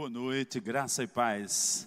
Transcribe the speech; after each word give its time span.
Boa 0.00 0.08
noite, 0.08 0.58
graça 0.60 1.02
e 1.02 1.06
paz. 1.06 1.86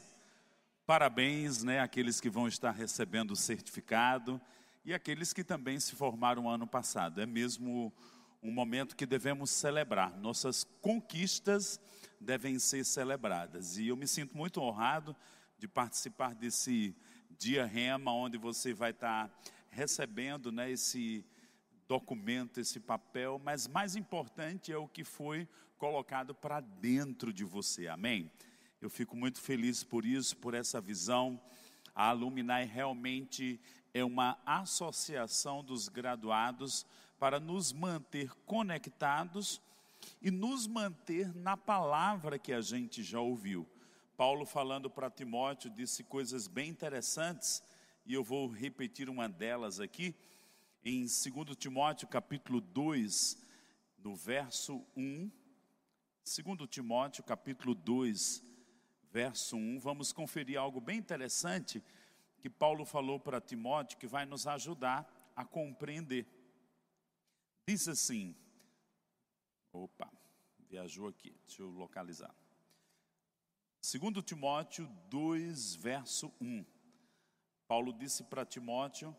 Parabéns, 0.85 1.63
né, 1.63 1.79
àqueles 1.79 2.21
que 2.21 2.29
vão 2.29 2.47
estar 2.47 2.69
recebendo 2.69 3.31
o 3.31 3.35
certificado 3.35 4.39
e 4.85 4.93
aqueles 4.93 5.33
que 5.33 5.43
também 5.43 5.79
se 5.79 5.95
formaram 5.95 6.47
ano 6.47 6.67
passado. 6.67 7.19
É 7.19 7.25
mesmo 7.25 7.91
um 8.43 8.51
momento 8.51 8.95
que 8.95 9.07
devemos 9.07 9.49
celebrar. 9.49 10.15
Nossas 10.15 10.63
conquistas 10.79 11.79
devem 12.21 12.59
ser 12.59 12.85
celebradas. 12.85 13.79
E 13.79 13.87
eu 13.87 13.97
me 13.97 14.07
sinto 14.07 14.37
muito 14.37 14.61
honrado 14.61 15.15
de 15.57 15.67
participar 15.67 16.35
desse 16.35 16.95
dia 17.35 17.65
Rema, 17.65 18.13
onde 18.13 18.37
você 18.37 18.75
vai 18.75 18.91
estar 18.91 19.27
recebendo, 19.71 20.51
né, 20.51 20.69
esse 20.69 21.25
documento, 21.87 22.59
esse 22.59 22.79
papel, 22.79 23.39
mas 23.43 23.67
mais 23.67 23.95
importante 23.95 24.71
é 24.71 24.77
o 24.77 24.87
que 24.87 25.03
foi 25.03 25.47
colocado 25.77 26.33
para 26.33 26.59
dentro 26.59 27.33
de 27.33 27.43
você, 27.43 27.87
amém? 27.87 28.31
Eu 28.81 28.89
fico 28.89 29.15
muito 29.15 29.41
feliz 29.41 29.83
por 29.83 30.05
isso, 30.05 30.37
por 30.37 30.53
essa 30.53 30.81
visão. 30.81 31.39
A 31.95 32.09
Alumni 32.09 32.65
realmente 32.65 33.59
é 33.93 34.03
uma 34.03 34.37
associação 34.45 35.63
dos 35.63 35.87
graduados 35.87 36.85
para 37.19 37.39
nos 37.39 37.71
manter 37.71 38.33
conectados 38.45 39.61
e 40.21 40.31
nos 40.31 40.67
manter 40.67 41.33
na 41.33 41.55
palavra 41.55 42.39
que 42.39 42.51
a 42.51 42.61
gente 42.61 43.03
já 43.03 43.19
ouviu. 43.19 43.67
Paulo 44.17 44.45
falando 44.45 44.89
para 44.89 45.09
Timóteo 45.09 45.69
disse 45.69 46.03
coisas 46.03 46.47
bem 46.47 46.69
interessantes 46.69 47.63
e 48.05 48.13
eu 48.13 48.23
vou 48.23 48.47
repetir 48.47 49.09
uma 49.09 49.29
delas 49.29 49.79
aqui 49.79 50.13
em 50.85 51.01
2 51.01 51.55
Timóteo 51.57 52.07
capítulo 52.07 52.59
2, 52.59 53.37
no 53.97 54.15
verso 54.15 54.85
1. 54.97 55.31
2 56.25 56.69
Timóteo 56.69 57.23
capítulo 57.23 57.73
2, 57.73 58.43
verso 59.11 59.55
1, 59.55 59.79
vamos 59.79 60.11
conferir 60.11 60.57
algo 60.57 60.81
bem 60.81 60.97
interessante 60.97 61.81
que 62.39 62.49
Paulo 62.49 62.85
falou 62.85 63.19
para 63.19 63.39
Timóteo 63.39 63.97
que 63.97 64.07
vai 64.07 64.25
nos 64.25 64.45
ajudar 64.45 65.07
a 65.35 65.45
compreender. 65.45 66.27
Diz 67.65 67.87
assim: 67.87 68.35
opa, 69.71 70.11
viajou 70.69 71.07
aqui, 71.07 71.31
deixa 71.47 71.61
eu 71.61 71.69
localizar. 71.69 72.35
2 73.81 74.25
Timóteo 74.25 74.85
2, 75.09 75.75
verso 75.75 76.33
1. 76.41 76.65
Paulo 77.67 77.93
disse 77.93 78.23
para 78.23 78.45
Timóteo 78.45 79.15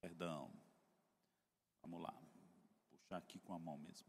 Perdão. 0.00 0.50
Vamos 1.82 2.00
lá. 2.02 2.14
Puxar 2.90 3.18
aqui 3.18 3.38
com 3.38 3.52
a 3.52 3.58
mão 3.58 3.78
mesmo. 3.78 4.08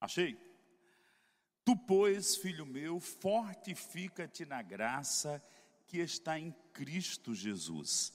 Achei? 0.00 0.36
Tu, 1.64 1.76
pois, 1.76 2.36
filho 2.36 2.66
meu, 2.66 2.98
fortifica-te 2.98 4.44
na 4.44 4.60
graça 4.60 5.40
que 5.86 5.98
está 5.98 6.38
em 6.38 6.50
Cristo 6.72 7.34
Jesus. 7.34 8.12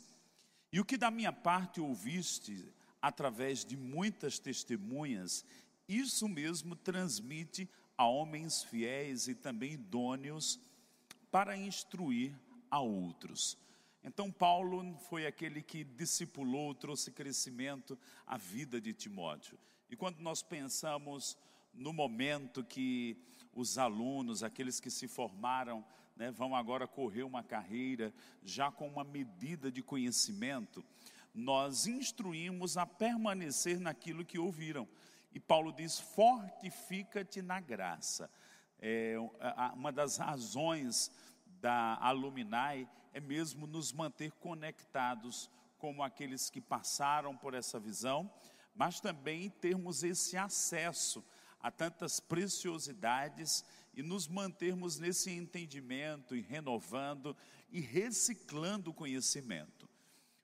E 0.72 0.82
o 0.82 0.86
que 0.86 0.98
da 0.98 1.10
minha 1.10 1.32
parte 1.32 1.80
ouviste 1.80 2.74
através 3.02 3.64
de 3.64 3.78
muitas 3.78 4.38
testemunhas, 4.38 5.46
isso 5.88 6.28
mesmo 6.28 6.76
transmite 6.76 7.70
a 7.98 8.06
homens 8.06 8.64
fiéis 8.64 9.28
e 9.28 9.34
também 9.34 9.74
idôneos 9.74 10.60
para 11.32 11.58
instruir 11.58 12.38
a 12.70 12.80
outros. 12.80 13.58
Então, 14.04 14.32
Paulo 14.32 14.98
foi 15.10 15.26
aquele 15.26 15.62
que 15.62 15.84
discipulou, 15.84 16.74
trouxe 16.74 17.12
crescimento 17.12 17.98
à 18.26 18.38
vida 18.38 18.80
de 18.80 18.94
Timóteo. 18.94 19.58
E 19.90 19.96
quando 19.96 20.20
nós 20.20 20.42
pensamos 20.42 21.38
no 21.74 21.92
momento 21.92 22.64
que 22.64 23.18
os 23.54 23.78
alunos, 23.78 24.44
aqueles 24.44 24.80
que 24.80 24.90
se 24.90 25.08
formaram, 25.08 25.84
né, 26.16 26.32
vão 26.32 26.56
agora 26.56 26.88
correr 26.88 27.24
uma 27.24 27.44
carreira 27.44 28.14
já 28.44 28.72
com 28.72 28.88
uma 28.88 29.04
medida 29.04 29.72
de 29.72 29.82
conhecimento, 29.82 30.84
nós 31.34 31.86
instruímos 31.86 32.78
a 32.78 32.86
permanecer 32.86 33.80
naquilo 33.80 34.26
que 34.26 34.40
ouviram. 34.40 34.88
E 35.32 35.40
Paulo 35.40 35.72
diz: 35.72 36.00
fortifica-te 36.00 37.42
na 37.42 37.60
graça. 37.60 38.30
É, 38.80 39.16
uma 39.74 39.92
das 39.92 40.18
razões 40.18 41.12
da 41.46 41.96
Aluminai 41.96 42.88
é 43.14 43.20
mesmo 43.20 43.66
nos 43.66 43.92
manter 43.92 44.32
conectados 44.34 45.50
como 45.78 46.04
aqueles 46.04 46.50
que 46.50 46.62
passaram 46.62 47.36
por 47.36 47.54
essa 47.54 47.80
visão, 47.80 48.32
mas 48.76 49.00
também 49.00 49.50
termos 49.50 50.04
esse 50.04 50.38
acesso 50.38 51.24
a 51.60 51.72
tantas 51.72 52.20
preciosidades 52.20 53.66
e 53.94 54.04
nos 54.04 54.28
mantermos 54.28 55.00
nesse 55.00 55.32
entendimento 55.32 56.36
e 56.36 56.42
renovando 56.42 57.36
e 57.72 57.80
reciclando 57.80 58.92
o 58.92 58.94
conhecimento. 58.94 59.90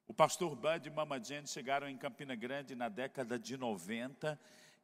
O 0.07 0.13
pastor 0.13 0.55
Bud 0.55 0.87
e 0.87 0.91
Mama 0.91 1.23
Jane 1.23 1.47
chegaram 1.47 1.87
em 1.87 1.97
Campina 1.97 2.35
Grande 2.35 2.75
na 2.75 2.89
década 2.89 3.37
de 3.37 3.55
90 3.55 4.39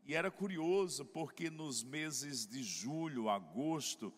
e 0.09 0.15
era 0.15 0.31
curioso 0.31 1.05
porque 1.05 1.51
nos 1.51 1.83
meses 1.83 2.47
de 2.47 2.63
julho, 2.63 3.29
agosto, 3.29 4.11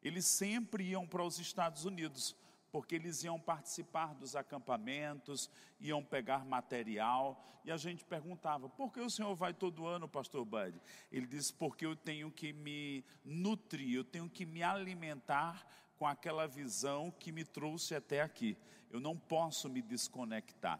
eles 0.00 0.24
sempre 0.24 0.84
iam 0.84 1.04
para 1.04 1.24
os 1.24 1.40
Estados 1.40 1.84
Unidos, 1.84 2.36
porque 2.70 2.94
eles 2.94 3.24
iam 3.24 3.40
participar 3.40 4.14
dos 4.14 4.36
acampamentos, 4.36 5.50
iam 5.80 6.00
pegar 6.00 6.44
material, 6.44 7.44
e 7.64 7.72
a 7.72 7.76
gente 7.76 8.04
perguntava: 8.04 8.68
por 8.68 8.92
que 8.92 9.00
o 9.00 9.10
senhor 9.10 9.34
vai 9.34 9.52
todo 9.52 9.84
ano, 9.84 10.08
pastor 10.08 10.44
Bud? 10.44 10.80
Ele 11.10 11.26
disse: 11.26 11.52
porque 11.52 11.84
eu 11.84 11.96
tenho 11.96 12.30
que 12.30 12.52
me 12.52 13.04
nutrir, 13.24 13.96
eu 13.96 14.04
tenho 14.04 14.30
que 14.30 14.46
me 14.46 14.62
alimentar 14.62 15.66
com 15.98 16.06
aquela 16.06 16.46
visão 16.46 17.10
que 17.10 17.32
me 17.32 17.44
trouxe 17.44 17.96
até 17.96 18.20
aqui. 18.20 18.56
Eu 18.92 19.00
não 19.00 19.18
posso 19.18 19.68
me 19.68 19.82
desconectar. 19.82 20.78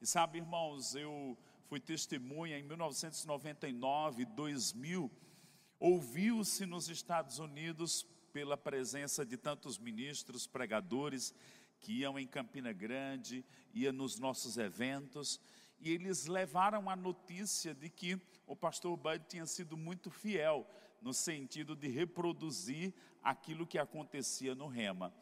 E 0.00 0.06
sabe, 0.06 0.38
irmãos, 0.38 0.94
eu 0.94 1.36
fui 1.68 1.78
testemunha 1.78 2.58
em 2.58 2.62
1999, 2.62 4.24
2000, 4.24 5.10
ouviu-se 5.78 6.64
nos 6.64 6.88
Estados 6.88 7.38
Unidos 7.38 8.06
pela 8.32 8.56
presença 8.56 9.24
de 9.24 9.36
tantos 9.36 9.78
ministros, 9.78 10.46
pregadores 10.46 11.34
que 11.78 11.92
iam 11.92 12.18
em 12.18 12.26
Campina 12.26 12.72
Grande, 12.72 13.44
iam 13.74 13.92
nos 13.92 14.18
nossos 14.18 14.56
eventos, 14.56 15.38
e 15.78 15.92
eles 15.92 16.24
levaram 16.24 16.88
a 16.88 16.96
notícia 16.96 17.74
de 17.74 17.90
que 17.90 18.18
o 18.46 18.56
pastor 18.56 18.96
Bud 18.96 19.22
tinha 19.28 19.44
sido 19.44 19.76
muito 19.76 20.10
fiel 20.10 20.66
no 21.02 21.12
sentido 21.12 21.76
de 21.76 21.86
reproduzir 21.86 22.94
aquilo 23.22 23.66
que 23.66 23.78
acontecia 23.78 24.54
no 24.54 24.68
Rema. 24.68 25.12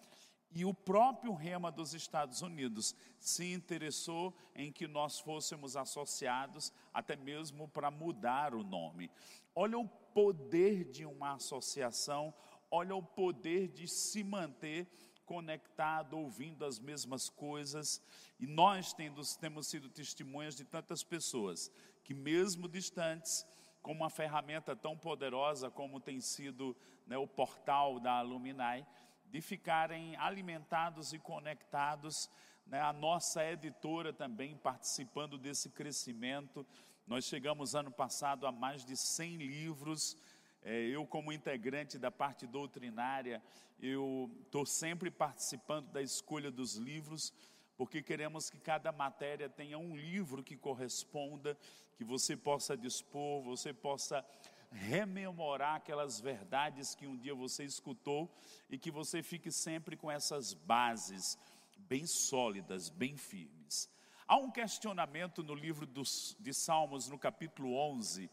E 0.51 0.65
o 0.65 0.73
próprio 0.73 1.35
Rema 1.35 1.71
dos 1.71 1.93
Estados 1.93 2.41
Unidos 2.43 2.95
se 3.19 3.53
interessou 3.53 4.35
em 4.55 4.73
que 4.73 4.87
nós 4.87 5.19
fôssemos 5.19 5.77
associados, 5.77 6.73
até 6.95 7.17
mesmo 7.17 7.69
para 7.69 7.91
mudar 7.91 8.55
o 8.55 8.63
nome. 8.63 9.11
Olha 9.55 9.79
o 9.79 9.89
poder 9.89 10.85
de 10.85 11.05
uma 11.05 11.35
associação, 11.35 12.33
olha 12.71 12.95
o 12.95 13.03
poder 13.03 13.69
de 13.69 13.87
se 13.87 14.25
manter 14.25 14.89
conectado, 15.27 16.17
ouvindo 16.17 16.65
as 16.65 16.79
mesmas 16.79 17.29
coisas. 17.29 18.01
E 18.39 18.47
nós 18.47 18.93
temos, 18.95 19.37
temos 19.37 19.67
sido 19.67 19.91
testemunhas 19.91 20.57
de 20.57 20.65
tantas 20.65 21.03
pessoas 21.03 21.71
que, 22.05 22.15
mesmo 22.15 22.69
distantes, 22.69 23.45
com 23.83 23.93
uma 23.93 24.09
ferramenta 24.09 24.75
tão 24.75 24.97
poderosa 24.97 25.71
como 25.71 26.01
tem 26.01 26.21
sido 26.21 26.77
né, 27.07 27.19
o 27.19 27.27
portal 27.27 28.01
da 28.01 28.15
Alumni, 28.15 28.85
de 29.31 29.41
ficarem 29.41 30.17
alimentados 30.17 31.13
e 31.13 31.19
conectados. 31.19 32.31
Né? 32.67 32.81
A 32.81 32.93
nossa 32.93 33.45
editora 33.45 34.13
também 34.13 34.57
participando 34.57 35.39
desse 35.39 35.71
crescimento. 35.71 36.67
Nós 37.07 37.25
chegamos 37.25 37.75
ano 37.75 37.91
passado 37.91 38.47
a 38.47 38.53
mais 38.53 38.85
de 38.85 38.97
100 38.97 39.37
livros. 39.37 40.17
É, 40.63 40.81
eu, 40.87 41.07
como 41.07 41.33
integrante 41.33 41.99
da 41.99 42.11
parte 42.11 42.47
doutrinária, 42.47 43.43
eu 43.81 44.31
estou 44.43 44.67
sempre 44.67 45.11
participando 45.11 45.91
da 45.93 46.03
escolha 46.03 46.51
dos 46.51 46.75
livros, 46.75 47.33
porque 47.77 48.03
queremos 48.03 48.51
que 48.51 48.59
cada 48.59 48.91
matéria 48.91 49.49
tenha 49.49 49.79
um 49.79 49.97
livro 49.97 50.43
que 50.43 50.57
corresponda, 50.57 51.57
que 51.97 52.05
você 52.05 52.37
possa 52.37 52.77
dispor, 52.77 53.43
você 53.43 53.73
possa 53.73 54.25
rememorar 54.71 55.77
aquelas 55.77 56.21
verdades 56.21 56.95
que 56.95 57.07
um 57.07 57.17
dia 57.17 57.35
você 57.35 57.65
escutou 57.65 58.35
e 58.69 58.79
que 58.79 58.91
você 58.91 59.23
fique 59.23 59.51
sempre 59.51 59.97
com 59.97 60.11
essas 60.11 60.55
bases 60.55 61.39
bem 61.77 62.07
sólidas, 62.07 62.89
bem 62.89 63.17
firmes. 63.17 63.89
Há 64.27 64.37
um 64.37 64.51
questionamento 64.51 65.43
no 65.43 65.55
livro 65.55 65.87
dos, 65.87 66.37
de 66.41 66.53
Salmos, 66.53 67.09
no 67.09 67.19
capítulo 67.19 67.75
11, 67.75 68.29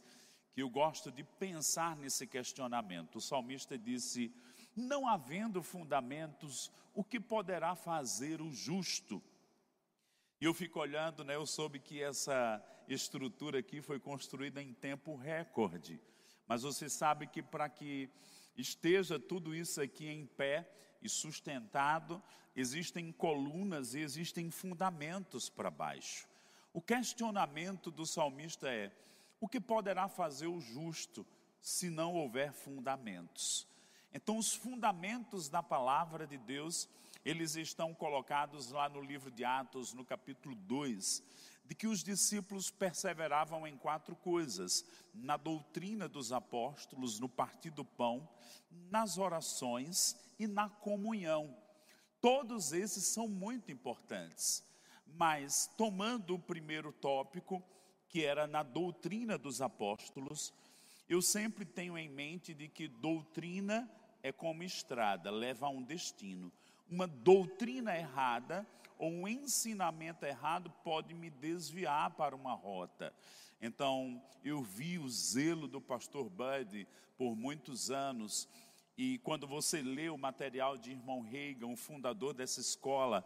que 0.51 0.61
eu 0.61 0.69
gosto 0.69 1.11
de 1.11 1.23
pensar 1.23 1.95
nesse 1.95 2.25
questionamento. 2.25 3.17
O 3.17 3.21
salmista 3.21 3.77
disse: 3.77 4.33
Não 4.75 5.07
havendo 5.07 5.61
fundamentos, 5.61 6.71
o 6.93 7.03
que 7.03 7.19
poderá 7.19 7.75
fazer 7.75 8.41
o 8.41 8.51
justo? 8.51 9.21
E 10.41 10.45
eu 10.45 10.53
fico 10.53 10.79
olhando, 10.79 11.23
né, 11.23 11.35
eu 11.35 11.45
soube 11.45 11.79
que 11.79 12.01
essa 12.01 12.61
estrutura 12.87 13.59
aqui 13.59 13.81
foi 13.81 13.99
construída 13.99 14.61
em 14.61 14.73
tempo 14.73 15.15
recorde. 15.15 16.01
Mas 16.47 16.63
você 16.63 16.89
sabe 16.89 17.27
que 17.27 17.41
para 17.41 17.69
que 17.69 18.09
esteja 18.57 19.19
tudo 19.19 19.55
isso 19.55 19.81
aqui 19.81 20.07
em 20.07 20.25
pé 20.25 20.69
e 21.01 21.09
sustentado, 21.09 22.21
existem 22.55 23.11
colunas 23.11 23.93
e 23.93 23.99
existem 23.99 24.49
fundamentos 24.49 25.49
para 25.49 25.71
baixo. 25.71 26.27
O 26.71 26.81
questionamento 26.81 27.91
do 27.91 28.05
salmista 28.05 28.69
é: 28.69 28.91
o 29.39 29.47
que 29.47 29.59
poderá 29.59 30.07
fazer 30.07 30.47
o 30.47 30.59
justo 30.59 31.25
se 31.61 31.89
não 31.89 32.13
houver 32.13 32.51
fundamentos? 32.51 33.67
Então, 34.13 34.37
os 34.37 34.53
fundamentos 34.53 35.49
da 35.49 35.63
palavra 35.63 36.27
de 36.27 36.37
Deus, 36.37 36.87
eles 37.25 37.55
estão 37.55 37.95
colocados 37.95 38.69
lá 38.69 38.87
no 38.87 39.01
livro 39.01 39.31
de 39.31 39.43
Atos, 39.43 39.93
no 39.93 40.05
capítulo 40.05 40.55
2 40.55 41.23
de 41.65 41.75
que 41.75 41.87
os 41.87 42.03
discípulos 42.03 42.69
perseveravam 42.69 43.65
em 43.67 43.77
quatro 43.77 44.15
coisas: 44.15 44.85
na 45.13 45.37
doutrina 45.37 46.07
dos 46.07 46.31
apóstolos, 46.31 47.19
no 47.19 47.29
partir 47.29 47.71
do 47.71 47.85
pão, 47.85 48.27
nas 48.71 49.17
orações 49.17 50.15
e 50.39 50.47
na 50.47 50.69
comunhão. 50.69 51.55
Todos 52.21 52.71
esses 52.71 53.05
são 53.05 53.27
muito 53.27 53.71
importantes. 53.71 54.63
Mas, 55.05 55.69
tomando 55.77 56.35
o 56.35 56.39
primeiro 56.39 56.91
tópico, 56.91 57.61
que 58.09 58.23
era 58.23 58.47
na 58.47 58.63
doutrina 58.63 59.37
dos 59.37 59.61
apóstolos, 59.61 60.53
eu 61.07 61.21
sempre 61.21 61.65
tenho 61.65 61.97
em 61.97 62.09
mente 62.09 62.53
de 62.53 62.67
que 62.67 62.87
doutrina 62.87 63.89
é 64.23 64.31
como 64.31 64.63
estrada, 64.63 65.29
leva 65.29 65.67
a 65.67 65.69
um 65.69 65.83
destino. 65.83 66.51
Uma 66.89 67.07
doutrina 67.07 67.95
errada 67.95 68.65
ou 68.97 69.11
um 69.11 69.27
ensinamento 69.27 70.25
errado 70.25 70.69
pode 70.83 71.13
me 71.13 71.29
desviar 71.29 72.11
para 72.11 72.35
uma 72.35 72.53
rota. 72.53 73.13
Então, 73.61 74.21
eu 74.43 74.61
vi 74.61 74.99
o 74.99 75.09
zelo 75.09 75.67
do 75.67 75.79
pastor 75.79 76.29
Bud 76.29 76.87
por 77.17 77.35
muitos 77.35 77.89
anos, 77.89 78.47
e 78.97 79.17
quando 79.19 79.47
você 79.47 79.81
lê 79.81 80.09
o 80.09 80.17
material 80.17 80.77
de 80.77 80.91
irmão 80.91 81.21
Reagan, 81.21 81.67
o 81.67 81.75
fundador 81.75 82.33
dessa 82.33 82.59
escola, 82.59 83.25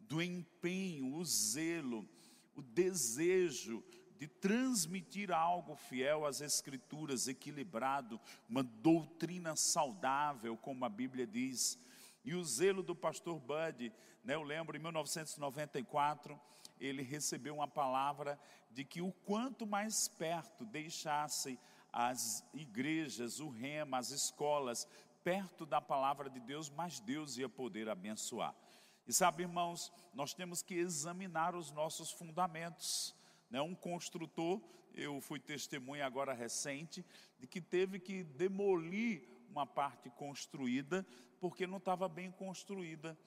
do 0.00 0.22
empenho, 0.22 1.14
o 1.14 1.24
zelo, 1.24 2.08
o 2.54 2.62
desejo 2.62 3.82
de 4.18 4.26
transmitir 4.26 5.30
algo 5.30 5.76
fiel 5.76 6.26
às 6.26 6.40
Escrituras, 6.40 7.28
equilibrado, 7.28 8.20
uma 8.48 8.62
doutrina 8.62 9.54
saudável, 9.54 10.56
como 10.56 10.84
a 10.84 10.88
Bíblia 10.88 11.26
diz. 11.26 11.78
E 12.24 12.34
o 12.34 12.44
zelo 12.44 12.82
do 12.82 12.96
pastor 12.96 13.38
Bud, 13.38 13.92
eu 14.34 14.42
lembro 14.42 14.76
em 14.76 14.80
1994, 14.80 16.38
ele 16.80 17.02
recebeu 17.02 17.54
uma 17.56 17.68
palavra 17.68 18.38
de 18.70 18.84
que 18.84 19.00
o 19.00 19.12
quanto 19.12 19.66
mais 19.66 20.08
perto 20.08 20.64
deixasse 20.64 21.58
as 21.92 22.44
igrejas, 22.52 23.40
o 23.40 23.48
rema, 23.48 23.98
as 23.98 24.10
escolas, 24.10 24.86
perto 25.24 25.66
da 25.66 25.80
palavra 25.80 26.30
de 26.30 26.40
Deus, 26.40 26.70
mais 26.70 27.00
Deus 27.00 27.36
ia 27.36 27.48
poder 27.48 27.88
abençoar. 27.88 28.54
E 29.06 29.12
sabe, 29.12 29.42
irmãos, 29.42 29.92
nós 30.12 30.34
temos 30.34 30.62
que 30.62 30.74
examinar 30.74 31.54
os 31.54 31.70
nossos 31.70 32.10
fundamentos. 32.10 33.14
Né? 33.50 33.60
Um 33.60 33.74
construtor, 33.74 34.60
eu 34.94 35.20
fui 35.20 35.40
testemunha 35.40 36.04
agora 36.04 36.34
recente, 36.34 37.04
de 37.38 37.46
que 37.46 37.60
teve 37.60 37.98
que 37.98 38.22
demolir 38.22 39.26
uma 39.48 39.66
parte 39.66 40.10
construída 40.10 41.06
porque 41.40 41.66
não 41.66 41.78
estava 41.78 42.08
bem 42.08 42.30
construída. 42.30 43.18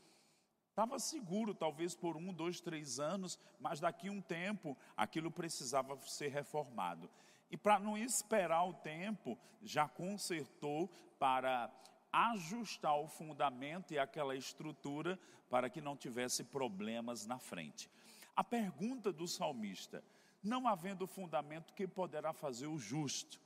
Estava 0.82 0.98
seguro, 0.98 1.54
talvez 1.54 1.94
por 1.94 2.18
um, 2.18 2.34
dois, 2.34 2.60
três 2.60 3.00
anos, 3.00 3.38
mas 3.60 3.80
daqui 3.80 4.10
um 4.10 4.20
tempo 4.20 4.76
aquilo 4.98 5.30
precisava 5.30 5.96
ser 6.08 6.30
reformado. 6.30 7.08
E 7.52 7.56
para 7.56 7.78
não 7.78 7.96
esperar 7.96 8.64
o 8.64 8.74
tempo, 8.74 9.38
já 9.62 9.88
consertou 9.88 10.90
para 11.20 11.70
ajustar 12.12 13.00
o 13.00 13.08
fundamento 13.08 13.94
e 13.94 14.00
aquela 14.00 14.36
estrutura 14.36 15.20
para 15.52 15.70
que 15.70 15.80
não 15.80 15.96
tivesse 15.96 16.44
problemas 16.46 17.28
na 17.28 17.38
frente. 17.38 17.88
A 18.36 18.44
pergunta 18.44 19.14
do 19.14 19.28
salmista: 19.28 20.04
não 20.42 20.68
havendo 20.68 21.06
fundamento, 21.06 21.76
que 21.76 21.88
poderá 21.88 22.34
fazer 22.34 22.66
o 22.66 22.80
justo? 22.80 23.40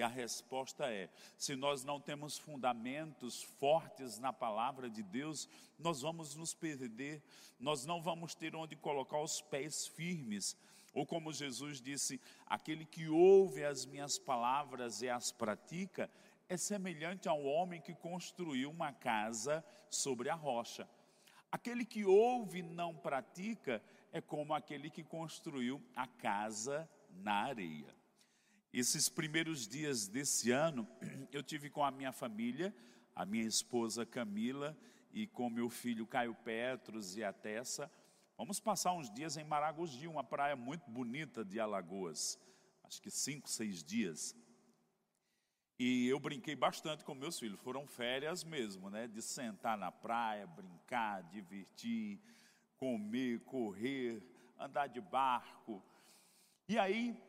E 0.00 0.02
a 0.02 0.08
resposta 0.08 0.90
é: 0.90 1.10
se 1.36 1.54
nós 1.54 1.84
não 1.84 2.00
temos 2.00 2.38
fundamentos 2.38 3.42
fortes 3.42 4.18
na 4.18 4.32
palavra 4.32 4.88
de 4.88 5.02
Deus, 5.02 5.46
nós 5.78 6.00
vamos 6.00 6.34
nos 6.34 6.54
perder, 6.54 7.22
nós 7.58 7.84
não 7.84 8.00
vamos 8.00 8.34
ter 8.34 8.56
onde 8.56 8.74
colocar 8.74 9.20
os 9.20 9.42
pés 9.42 9.86
firmes. 9.86 10.56
Ou 10.94 11.04
como 11.04 11.34
Jesus 11.34 11.82
disse: 11.82 12.18
aquele 12.46 12.86
que 12.86 13.10
ouve 13.10 13.62
as 13.62 13.84
minhas 13.84 14.18
palavras 14.18 15.02
e 15.02 15.08
as 15.10 15.30
pratica, 15.30 16.10
é 16.48 16.56
semelhante 16.56 17.28
ao 17.28 17.44
homem 17.44 17.78
que 17.78 17.94
construiu 17.94 18.70
uma 18.70 18.94
casa 18.94 19.62
sobre 19.90 20.30
a 20.30 20.34
rocha. 20.34 20.88
Aquele 21.52 21.84
que 21.84 22.06
ouve 22.06 22.60
e 22.60 22.62
não 22.62 22.96
pratica 22.96 23.82
é 24.10 24.22
como 24.22 24.54
aquele 24.54 24.88
que 24.88 25.04
construiu 25.04 25.78
a 25.94 26.06
casa 26.06 26.88
na 27.10 27.34
areia. 27.34 27.99
Esses 28.72 29.08
primeiros 29.08 29.66
dias 29.66 30.06
desse 30.06 30.52
ano, 30.52 30.86
eu 31.32 31.42
tive 31.42 31.68
com 31.68 31.84
a 31.84 31.90
minha 31.90 32.12
família, 32.12 32.72
a 33.16 33.26
minha 33.26 33.44
esposa 33.44 34.06
Camila 34.06 34.78
e 35.12 35.26
com 35.26 35.50
meu 35.50 35.68
filho 35.68 36.06
Caio 36.06 36.36
Petros 36.36 37.16
e 37.16 37.24
a 37.24 37.32
Tessa. 37.32 37.90
Vamos 38.38 38.60
passar 38.60 38.92
uns 38.92 39.10
dias 39.12 39.36
em 39.36 39.42
Maragogi, 39.42 40.06
uma 40.06 40.22
praia 40.22 40.54
muito 40.54 40.88
bonita 40.88 41.44
de 41.44 41.58
Alagoas. 41.58 42.38
Acho 42.84 43.02
que 43.02 43.10
cinco, 43.10 43.50
seis 43.50 43.82
dias. 43.82 44.36
E 45.76 46.06
eu 46.06 46.20
brinquei 46.20 46.54
bastante 46.54 47.04
com 47.04 47.12
meus 47.12 47.40
filhos. 47.40 47.58
Foram 47.58 47.88
férias 47.88 48.44
mesmo, 48.44 48.88
né? 48.88 49.08
De 49.08 49.20
sentar 49.20 49.76
na 49.76 49.90
praia, 49.90 50.46
brincar, 50.46 51.24
divertir, 51.24 52.20
comer, 52.76 53.40
correr, 53.40 54.22
andar 54.56 54.86
de 54.86 55.00
barco. 55.00 55.82
E 56.68 56.78
aí 56.78 57.20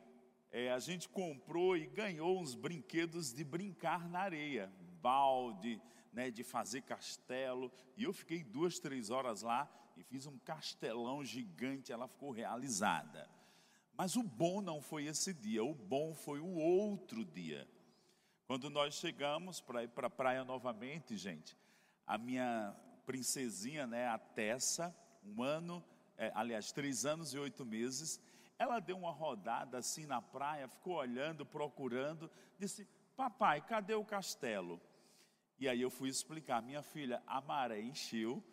é, 0.52 0.72
a 0.72 0.80
gente 0.80 1.08
comprou 1.08 1.78
e 1.78 1.86
ganhou 1.86 2.40
uns 2.40 2.54
brinquedos 2.56 3.34
de 3.34 3.44
brincar 3.44 4.10
na 4.10 4.20
areia, 4.20 4.72
balde, 5.02 5.82
né, 6.12 6.30
de 6.30 6.44
fazer 6.44 6.82
castelo. 6.82 7.72
E 7.96 8.04
eu 8.04 8.12
fiquei 8.12 8.44
duas, 8.44 8.78
três 8.78 9.10
horas 9.10 9.42
lá 9.42 9.70
e 9.96 10.04
fiz 10.04 10.26
um 10.26 10.38
castelão 10.40 11.24
gigante. 11.24 11.92
Ela 11.92 12.08
ficou 12.08 12.32
realizada. 12.32 13.30
Mas 13.98 14.16
o 14.16 14.24
bom 14.24 14.62
não 14.62 14.82
foi 14.82 15.06
esse 15.06 15.34
dia, 15.34 15.64
o 15.64 15.74
bom 15.74 16.14
foi 16.14 16.40
o 16.40 16.56
outro 16.56 17.24
dia. 17.24 17.68
Quando 18.46 18.70
nós 18.70 18.96
chegamos 18.96 19.62
para 19.62 19.84
ir 19.84 19.90
para 19.90 20.08
a 20.08 20.10
praia 20.10 20.44
novamente, 20.44 21.16
gente, 21.16 21.58
a 22.06 22.18
minha 22.18 22.76
princesinha, 23.06 23.88
né, 23.88 24.08
a 24.08 24.18
Tessa, 24.18 24.94
um 25.24 25.42
ano, 25.42 25.84
é, 26.18 26.32
aliás, 26.36 26.72
três 26.72 27.06
anos 27.06 27.34
e 27.34 27.38
oito 27.38 27.66
meses, 27.66 28.20
ela 28.62 28.80
deu 28.80 28.96
uma 28.96 29.10
rodada 29.12 29.80
assim 29.80 30.06
na 30.06 30.22
praia, 30.22 30.68
ficou 30.68 30.98
olhando, 30.98 31.44
procurando, 31.44 32.30
disse: 32.60 32.88
Papai, 33.16 33.60
cadê 33.60 33.96
o 33.96 34.06
castelo? 34.06 34.80
E 35.60 35.68
aí 35.68 35.82
eu 35.82 35.90
fui 35.90 36.10
explicar: 36.10 36.62
Minha 36.62 36.84
filha, 36.84 37.24
a 37.26 37.42
maré 37.42 37.82
encheu 37.82 38.44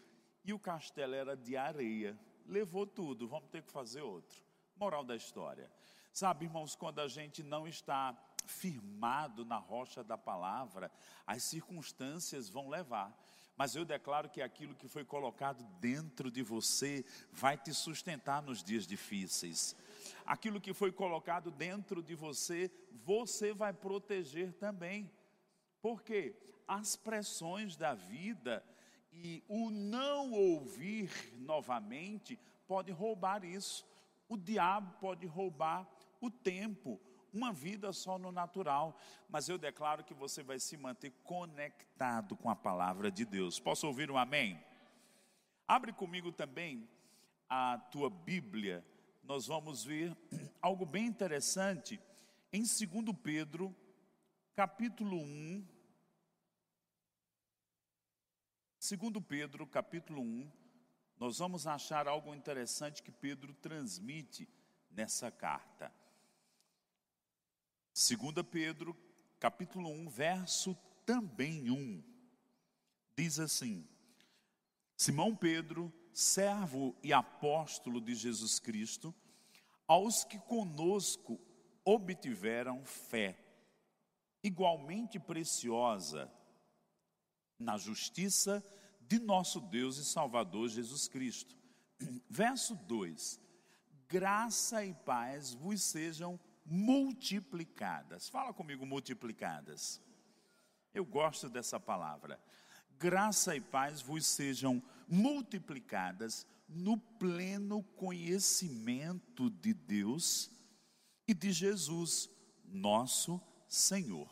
e 0.43 0.55
o 0.55 0.59
castelo 0.59 1.15
era 1.15 1.37
de 1.37 1.59
areia. 1.59 2.19
Levou 2.47 2.87
tudo, 2.87 3.29
vamos 3.29 3.51
ter 3.51 3.63
que 3.63 3.71
fazer 3.71 4.01
outro. 4.01 4.43
Moral 4.77 5.05
da 5.05 5.15
história. 5.15 5.71
Sabe, 6.11 6.47
irmãos, 6.47 6.75
quando 6.75 7.01
a 7.01 7.09
gente 7.09 7.43
não 7.43 7.69
está 7.69 8.17
firmado 8.47 9.45
na 9.45 9.59
rocha 9.59 10.03
da 10.03 10.17
palavra, 10.17 10.91
as 11.27 11.43
circunstâncias 11.43 12.49
vão 12.49 12.71
levar. 12.71 13.15
Mas 13.59 13.75
eu 13.75 13.85
declaro 13.85 14.31
que 14.31 14.41
aquilo 14.41 14.75
que 14.75 14.89
foi 14.89 15.05
colocado 15.05 15.63
dentro 15.79 16.31
de 16.31 16.43
você 16.43 17.05
vai 17.31 17.59
te 17.59 17.75
sustentar 17.75 18.41
nos 18.41 18.63
dias 18.65 18.87
difíceis 18.87 19.77
aquilo 20.25 20.61
que 20.61 20.75
foi 20.75 20.93
colocado 20.93 21.51
dentro 21.51 22.03
de 22.03 22.15
você, 22.15 22.71
você 23.05 23.53
vai 23.53 23.73
proteger 23.73 24.53
também. 24.55 25.11
Porque 25.81 26.37
as 26.67 26.97
pressões 26.97 27.77
da 27.77 27.95
vida 27.95 28.65
e 29.13 29.43
o 29.49 29.71
não 29.71 30.33
ouvir 30.33 31.11
novamente 31.39 32.39
pode 32.67 32.93
roubar 32.93 33.45
isso. 33.45 33.87
O 34.29 34.37
diabo 34.37 34.95
pode 35.01 35.27
roubar 35.27 35.89
o 36.21 36.31
tempo, 36.31 37.01
uma 37.33 37.53
vida 37.53 37.93
só 37.93 38.19
no 38.19 38.31
natural, 38.31 38.99
mas 39.29 39.49
eu 39.49 39.57
declaro 39.57 40.05
que 40.05 40.15
você 40.15 40.43
vai 40.43 40.59
se 40.59 40.77
manter 40.77 41.13
conectado 41.25 42.37
com 42.37 42.51
a 42.51 42.57
palavra 42.57 43.11
de 43.11 43.25
Deus. 43.25 43.59
Posso 43.59 43.87
ouvir 43.87 44.11
um 44.11 44.19
amém? 44.19 44.63
Abre 45.67 45.93
comigo 45.93 46.33
também 46.33 46.89
a 47.49 47.79
tua 47.91 48.11
Bíblia 48.11 48.85
nós 49.29 49.47
vamos 49.47 49.85
ver 49.85 50.17
algo 50.59 50.87
bem 50.87 51.05
interessante 51.05 52.01
em 52.51 52.63
2 52.63 53.15
Pedro, 53.23 53.77
capítulo 54.55 55.19
1. 55.19 55.69
2 58.81 59.25
Pedro, 59.29 59.67
capítulo 59.67 60.23
1, 60.23 60.51
nós 61.19 61.37
vamos 61.37 61.67
achar 61.67 62.09
algo 62.09 62.35
interessante 62.35 63.03
que 63.03 63.13
Pedro 63.13 63.53
transmite 63.53 64.49
nessa 64.91 65.31
carta. 65.31 65.93
2 67.93 68.47
Pedro, 68.51 68.97
capítulo 69.39 69.91
1, 69.91 70.09
verso 70.09 70.75
também 71.05 71.71
1, 71.71 72.03
diz 73.15 73.39
assim: 73.39 73.87
Simão 74.97 75.37
Pedro, 75.37 75.93
servo 76.19 76.97
e 77.01 77.13
apóstolo 77.13 78.01
de 78.01 78.13
Jesus 78.13 78.59
Cristo, 78.59 79.15
aos 79.87 80.25
que 80.25 80.37
conosco 80.37 81.41
obtiveram 81.85 82.85
fé, 82.85 83.39
igualmente 84.43 85.21
preciosa, 85.21 86.29
na 87.57 87.79
justiça 87.79 88.65
de 89.01 89.21
nosso 89.21 89.61
Deus 89.61 89.97
e 89.97 90.05
Salvador 90.05 90.69
Jesus 90.69 91.07
Cristo. 91.07 91.57
Verso 92.29 92.75
2: 92.75 93.41
Graça 94.09 94.85
e 94.85 94.95
paz 94.95 95.55
vos 95.55 95.81
sejam 95.81 96.39
multiplicadas. 96.67 98.29
Fala 98.29 98.53
comigo, 98.53 98.85
multiplicadas. 98.85 100.03
Eu 100.93 101.05
gosto 101.05 101.49
dessa 101.49 101.79
palavra. 101.79 102.41
Graça 102.99 103.55
e 103.55 103.61
paz 103.61 104.03
vos 104.03 104.27
sejam 104.27 104.83
multiplicadas 105.07 106.45
no 106.69 106.99
pleno 106.99 107.83
conhecimento 107.97 109.49
de 109.49 109.73
Deus 109.73 110.51
e 111.27 111.33
de 111.33 111.53
Jesus, 111.53 112.29
nosso 112.65 113.41
Senhor. 113.69 114.29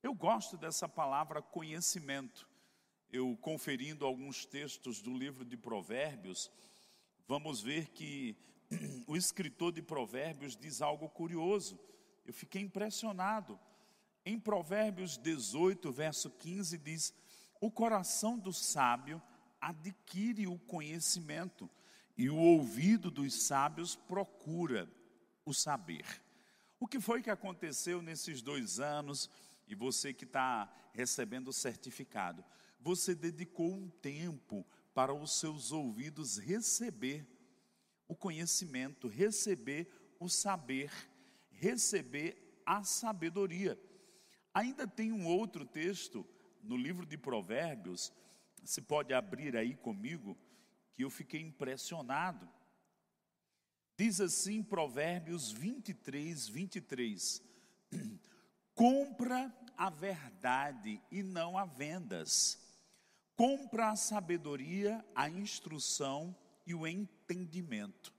Eu 0.00 0.14
gosto 0.14 0.56
dessa 0.56 0.88
palavra 0.88 1.42
conhecimento. 1.42 2.48
Eu 3.10 3.36
conferindo 3.38 4.06
alguns 4.06 4.46
textos 4.46 5.02
do 5.02 5.12
livro 5.12 5.44
de 5.44 5.56
Provérbios, 5.56 6.50
vamos 7.26 7.60
ver 7.60 7.88
que 7.88 8.36
o 9.08 9.16
escritor 9.16 9.72
de 9.72 9.82
Provérbios 9.82 10.56
diz 10.56 10.80
algo 10.80 11.08
curioso. 11.08 11.80
Eu 12.24 12.32
fiquei 12.32 12.62
impressionado. 12.62 13.58
Em 14.24 14.38
Provérbios 14.38 15.18
18, 15.18 15.90
verso 15.90 16.30
15, 16.30 16.78
diz: 16.78 17.14
O 17.60 17.70
coração 17.70 18.38
do 18.38 18.52
sábio 18.52 19.22
adquire 19.60 20.46
o 20.46 20.58
conhecimento, 20.58 21.70
e 22.16 22.30
o 22.30 22.36
ouvido 22.36 23.10
dos 23.10 23.34
sábios 23.34 23.94
procura 23.94 24.90
o 25.44 25.52
saber. 25.52 26.04
O 26.80 26.86
que 26.86 27.00
foi 27.00 27.22
que 27.22 27.30
aconteceu 27.30 28.00
nesses 28.00 28.40
dois 28.40 28.80
anos? 28.80 29.30
E 29.68 29.74
você 29.74 30.14
que 30.14 30.24
está 30.24 30.72
recebendo 30.92 31.48
o 31.48 31.52
certificado, 31.52 32.44
você 32.80 33.14
dedicou 33.14 33.72
um 33.72 33.88
tempo 33.88 34.66
para 34.94 35.12
os 35.12 35.38
seus 35.38 35.72
ouvidos 35.72 36.38
receber 36.38 37.26
o 38.08 38.14
conhecimento, 38.14 39.08
receber 39.08 39.88
o 40.18 40.28
saber, 40.28 40.90
receber 41.50 42.62
a 42.64 42.82
sabedoria. 42.82 43.78
Ainda 44.54 44.86
tem 44.86 45.12
um 45.12 45.26
outro 45.26 45.66
texto 45.66 46.26
no 46.66 46.76
livro 46.76 47.06
de 47.06 47.16
Provérbios, 47.16 48.12
se 48.64 48.82
pode 48.82 49.14
abrir 49.14 49.56
aí 49.56 49.76
comigo, 49.76 50.36
que 50.94 51.04
eu 51.04 51.10
fiquei 51.10 51.40
impressionado. 51.40 52.48
Diz 53.96 54.20
assim 54.20 54.62
Provérbios 54.62 55.50
23, 55.52 56.48
23: 56.48 57.42
Compra 58.74 59.54
a 59.76 59.88
verdade 59.88 61.00
e 61.10 61.22
não 61.22 61.56
a 61.56 61.64
vendas. 61.64 62.58
Compra 63.36 63.90
a 63.90 63.96
sabedoria, 63.96 65.04
a 65.14 65.28
instrução 65.28 66.36
e 66.66 66.74
o 66.74 66.86
entendimento. 66.86 68.12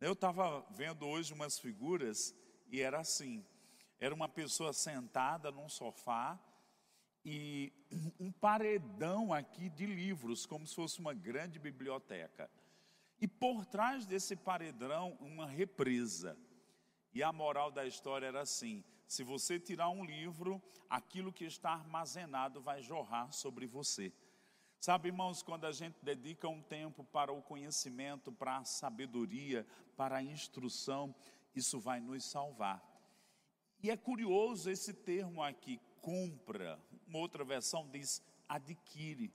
Eu 0.00 0.14
estava 0.14 0.66
vendo 0.70 1.06
hoje 1.06 1.32
umas 1.32 1.58
figuras 1.58 2.34
e 2.68 2.80
era 2.80 3.00
assim: 3.00 3.44
era 4.00 4.14
uma 4.14 4.28
pessoa 4.28 4.72
sentada 4.72 5.50
num 5.52 5.68
sofá 5.68 6.40
e 7.24 7.72
um 8.18 8.32
paredão 8.32 9.32
aqui 9.32 9.68
de 9.68 9.86
livros, 9.86 10.44
como 10.44 10.66
se 10.66 10.74
fosse 10.74 10.98
uma 10.98 11.14
grande 11.14 11.58
biblioteca. 11.58 12.50
E 13.20 13.28
por 13.28 13.64
trás 13.64 14.04
desse 14.04 14.34
paredão, 14.34 15.16
uma 15.20 15.46
represa. 15.46 16.36
E 17.14 17.22
a 17.22 17.32
moral 17.32 17.70
da 17.70 17.86
história 17.86 18.26
era 18.26 18.40
assim: 18.40 18.84
se 19.06 19.22
você 19.22 19.60
tirar 19.60 19.90
um 19.90 20.04
livro, 20.04 20.60
aquilo 20.88 21.32
que 21.32 21.44
está 21.44 21.70
armazenado 21.70 22.60
vai 22.60 22.82
jorrar 22.82 23.32
sobre 23.32 23.66
você. 23.66 24.12
Sabe, 24.80 25.10
irmãos, 25.10 25.44
quando 25.44 25.64
a 25.64 25.70
gente 25.70 25.96
dedica 26.02 26.48
um 26.48 26.60
tempo 26.60 27.04
para 27.04 27.32
o 27.32 27.40
conhecimento, 27.40 28.32
para 28.32 28.56
a 28.56 28.64
sabedoria, 28.64 29.64
para 29.96 30.16
a 30.16 30.22
instrução, 30.22 31.14
isso 31.54 31.78
vai 31.78 32.00
nos 32.00 32.24
salvar. 32.24 32.82
E 33.80 33.90
é 33.90 33.96
curioso 33.96 34.68
esse 34.68 34.92
termo 34.92 35.40
aqui, 35.40 35.80
compra. 36.00 36.80
Uma 37.12 37.18
outra 37.18 37.44
versão 37.44 37.86
diz 37.90 38.22
adquire. 38.48 39.30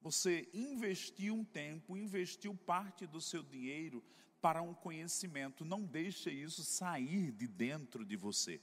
Você 0.00 0.48
investiu 0.54 1.34
um 1.34 1.44
tempo, 1.44 1.96
investiu 1.96 2.54
parte 2.54 3.08
do 3.08 3.20
seu 3.20 3.42
dinheiro 3.42 4.04
para 4.40 4.62
um 4.62 4.72
conhecimento. 4.72 5.64
Não 5.64 5.82
deixe 5.82 6.30
isso 6.30 6.62
sair 6.62 7.32
de 7.32 7.48
dentro 7.48 8.06
de 8.06 8.14
você. 8.14 8.60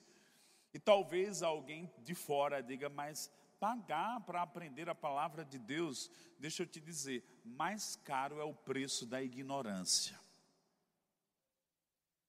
E 0.73 0.79
talvez 0.79 1.43
alguém 1.43 1.91
de 2.01 2.15
fora 2.15 2.63
diga, 2.63 2.87
mas 2.87 3.29
pagar 3.59 4.21
para 4.21 4.41
aprender 4.41 4.87
a 4.87 4.95
palavra 4.95 5.43
de 5.43 5.59
Deus, 5.59 6.09
deixa 6.39 6.63
eu 6.63 6.67
te 6.67 6.79
dizer, 6.79 7.25
mais 7.43 7.97
caro 7.97 8.39
é 8.39 8.45
o 8.45 8.53
preço 8.53 9.05
da 9.05 9.21
ignorância. 9.21 10.17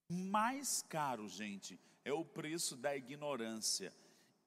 Mais 0.09 0.83
caro, 0.83 1.29
gente, 1.29 1.79
é 2.05 2.13
o 2.13 2.25
preço 2.25 2.77
da 2.77 2.97
ignorância. 2.97 3.95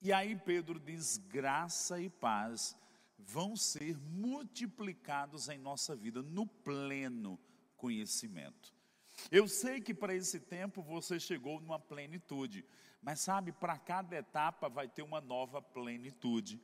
E 0.02 0.14
aí 0.14 0.36
Pedro 0.36 0.80
diz: 0.80 1.18
graça 1.18 2.00
e 2.02 2.10
paz 2.10 2.76
vão 3.18 3.56
ser 3.56 3.98
multiplicados 3.98 5.50
em 5.50 5.58
nossa 5.58 5.96
vida 5.96 6.22
no 6.24 6.48
pleno 6.48 7.40
conhecimento. 7.76 8.74
Eu 9.30 9.48
sei 9.48 9.82
que 9.82 9.94
para 9.94 10.16
esse 10.16 10.40
tempo 10.40 10.82
você 10.82 11.20
chegou 11.20 11.60
numa 11.60 11.80
plenitude, 11.80 12.66
mas 13.02 13.20
sabe, 13.20 13.52
para 13.52 13.78
cada 13.78 14.16
etapa 14.16 14.70
vai 14.70 14.88
ter 14.88 15.02
uma 15.02 15.20
nova 15.20 15.62
plenitude. 15.62 16.62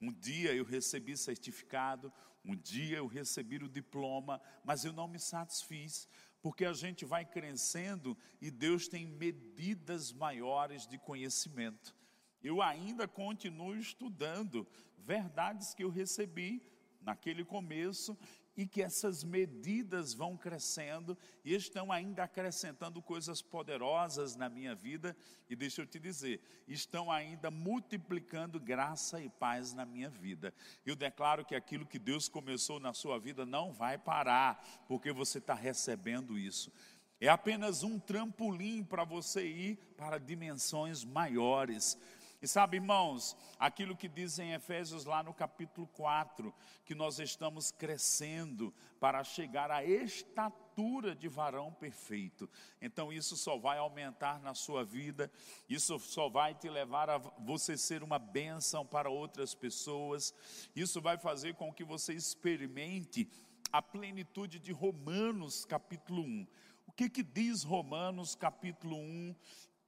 Um 0.00 0.12
dia 0.12 0.52
eu 0.52 0.64
recebi 0.64 1.16
certificado, 1.16 2.12
um 2.44 2.56
dia 2.56 2.98
eu 2.98 3.06
recebi 3.06 3.56
o 3.58 3.68
diploma, 3.68 4.40
mas 4.64 4.84
eu 4.84 4.92
não 4.92 5.06
me 5.06 5.20
satisfiz, 5.20 6.08
porque 6.42 6.64
a 6.64 6.72
gente 6.72 7.04
vai 7.04 7.24
crescendo 7.24 8.18
e 8.40 8.50
Deus 8.50 8.88
tem 8.88 9.06
medidas 9.06 10.12
maiores 10.12 10.86
de 10.88 10.98
conhecimento. 10.98 11.94
Eu 12.42 12.60
ainda 12.60 13.06
continuo 13.06 13.76
estudando 13.76 14.66
verdades 14.98 15.74
que 15.74 15.84
eu 15.84 15.90
recebi 15.90 16.62
naquele 17.00 17.44
começo 17.44 18.16
e 18.56 18.66
que 18.66 18.82
essas 18.82 19.24
medidas 19.24 20.12
vão 20.12 20.36
crescendo 20.36 21.16
e 21.44 21.54
estão 21.54 21.90
ainda 21.90 22.24
acrescentando 22.24 23.00
coisas 23.00 23.40
poderosas 23.40 24.36
na 24.36 24.48
minha 24.48 24.74
vida. 24.74 25.16
E 25.48 25.56
deixa 25.56 25.82
eu 25.82 25.86
te 25.86 25.98
dizer, 25.98 26.40
estão 26.68 27.10
ainda 27.10 27.50
multiplicando 27.50 28.60
graça 28.60 29.20
e 29.22 29.28
paz 29.28 29.72
na 29.72 29.86
minha 29.86 30.10
vida. 30.10 30.52
Eu 30.84 30.94
declaro 30.94 31.44
que 31.44 31.54
aquilo 31.54 31.86
que 31.86 31.98
Deus 31.98 32.28
começou 32.28 32.78
na 32.78 32.92
sua 32.92 33.18
vida 33.18 33.46
não 33.46 33.72
vai 33.72 33.96
parar, 33.96 34.62
porque 34.86 35.12
você 35.12 35.38
está 35.38 35.54
recebendo 35.54 36.38
isso. 36.38 36.70
É 37.18 37.28
apenas 37.28 37.82
um 37.82 37.98
trampolim 37.98 38.82
para 38.84 39.04
você 39.04 39.46
ir 39.46 39.76
para 39.96 40.18
dimensões 40.18 41.04
maiores. 41.04 41.96
E 42.42 42.48
sabe, 42.48 42.78
irmãos, 42.78 43.36
aquilo 43.56 43.96
que 43.96 44.08
diz 44.08 44.36
em 44.40 44.52
Efésios 44.52 45.04
lá 45.04 45.22
no 45.22 45.32
capítulo 45.32 45.86
4, 45.86 46.52
que 46.84 46.92
nós 46.92 47.20
estamos 47.20 47.70
crescendo 47.70 48.74
para 48.98 49.22
chegar 49.22 49.70
à 49.70 49.84
estatura 49.84 51.14
de 51.14 51.28
varão 51.28 51.72
perfeito. 51.72 52.50
Então 52.80 53.12
isso 53.12 53.36
só 53.36 53.56
vai 53.56 53.78
aumentar 53.78 54.40
na 54.40 54.54
sua 54.54 54.84
vida, 54.84 55.30
isso 55.68 55.96
só 56.00 56.28
vai 56.28 56.52
te 56.52 56.68
levar 56.68 57.08
a 57.08 57.18
você 57.18 57.78
ser 57.78 58.02
uma 58.02 58.18
bênção 58.18 58.84
para 58.84 59.08
outras 59.08 59.54
pessoas. 59.54 60.34
Isso 60.74 61.00
vai 61.00 61.16
fazer 61.16 61.54
com 61.54 61.72
que 61.72 61.84
você 61.84 62.12
experimente 62.12 63.30
a 63.70 63.80
plenitude 63.80 64.58
de 64.58 64.72
Romanos 64.72 65.64
capítulo 65.64 66.22
1. 66.22 66.46
O 66.88 66.92
que 66.92 67.08
que 67.08 67.22
diz 67.22 67.62
Romanos 67.62 68.34
capítulo 68.34 68.96
1 68.96 69.36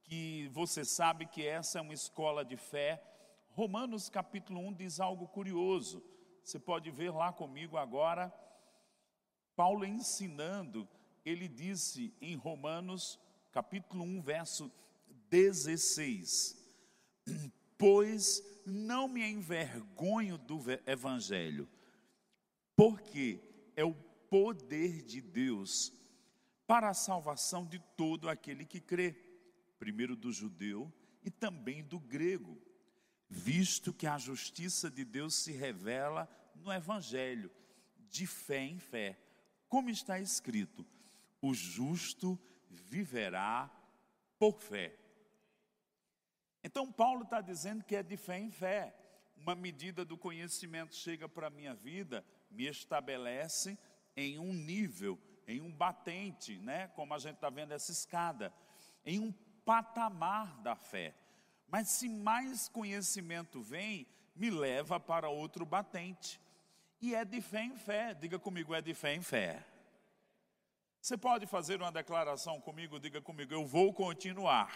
que 0.05 0.49
você 0.53 0.85
sabe 0.85 1.27
que 1.27 1.47
essa 1.47 1.79
é 1.79 1.83
uma 1.83 1.95
escola 1.95 2.45
de 2.45 2.57
fé. 2.57 3.03
Romanos 3.51 4.09
capítulo 4.09 4.61
1 4.61 4.75
diz 4.75 5.01
algo 5.01 5.27
curioso. 5.27 6.03
Você 6.43 6.59
pode 6.59 6.91
ver 6.91 7.11
lá 7.11 7.33
comigo 7.33 7.77
agora. 7.77 8.33
Paulo 9.57 9.85
ensinando, 9.85 10.89
ele 11.25 11.49
disse 11.49 12.13
em 12.21 12.37
Romanos 12.37 13.19
capítulo 13.51 14.05
1, 14.05 14.21
verso 14.21 14.71
16: 15.31 16.57
Pois 17.79 18.43
não 18.67 19.09
me 19.09 19.25
envergonho 19.25 20.37
do 20.37 20.61
evangelho, 20.87 21.69
porque 22.77 23.41
é 23.77 23.85
o 23.85 23.95
poder 24.29 25.03
de 25.03 25.21
Deus 25.21 25.93
para 26.67 26.89
a 26.89 26.95
salvação 26.95 27.65
de 27.65 27.79
todo 27.97 28.29
aquele 28.29 28.65
que 28.65 28.81
crê, 28.81 29.15
primeiro 29.85 30.17
do 30.17 30.33
judeu 30.33 30.91
e 31.23 31.31
também 31.31 31.85
do 31.85 32.01
grego, 32.01 32.59
visto 33.29 33.93
que 33.93 34.07
a 34.07 34.17
justiça 34.17 34.91
de 34.91 35.05
Deus 35.05 35.35
se 35.35 35.53
revela 35.53 36.27
no 36.55 36.73
Evangelho, 36.73 37.51
de 38.09 38.27
fé 38.27 38.61
em 38.61 38.79
fé, 38.79 39.19
como 39.69 39.91
está 39.91 40.19
escrito: 40.19 40.87
o 41.39 41.53
justo 41.53 42.41
viverá 42.71 43.71
por 44.39 44.59
fé. 44.59 44.97
Então, 46.63 46.91
Paulo 46.91 47.25
está 47.25 47.43
dizendo 47.43 47.85
que 47.85 47.95
é 47.95 48.03
de 48.03 48.17
fé 48.17 48.39
em 48.39 48.51
fé. 48.51 48.97
Uma 49.37 49.55
medida 49.55 50.03
do 50.03 50.17
conhecimento 50.17 50.97
chega 50.97 51.29
para 51.29 51.49
a 51.49 51.51
minha 51.51 51.75
vida, 51.75 52.25
me 52.51 52.65
estabelece 52.65 53.79
em 54.17 54.39
um 54.39 54.55
nível, 54.55 55.21
em 55.47 55.61
um 55.61 55.71
batente, 55.71 56.57
né? 56.57 56.89
como 56.89 57.13
a 57.13 57.19
gente 57.19 57.35
está 57.35 57.51
vendo 57.51 57.73
essa 57.73 57.93
escada, 57.93 58.51
em 59.05 59.21
um 59.21 59.31
patamar 59.65 60.61
da 60.63 60.77
fé. 60.77 61.15
Mas 61.69 61.89
se 61.89 62.09
mais 62.09 62.69
conhecimento 62.69 63.61
vem, 63.61 64.07
me 64.35 64.51
leva 64.51 65.01
para 65.01 65.29
outro 65.29 65.65
batente. 65.65 66.41
E 67.01 67.15
é 67.15 67.25
de 67.25 67.41
fé 67.41 67.65
em 67.65 67.77
fé, 67.77 68.15
diga 68.15 68.39
comigo, 68.39 68.75
é 68.75 68.81
de 68.81 68.95
fé 68.95 69.15
em 69.15 69.23
fé. 69.23 69.65
Você 71.01 71.19
pode 71.19 71.47
fazer 71.47 71.83
uma 71.83 71.93
declaração 71.93 72.61
comigo, 72.61 72.99
diga 72.99 73.21
comigo, 73.21 73.53
eu 73.53 73.67
vou 73.67 73.93
continuar 73.93 74.73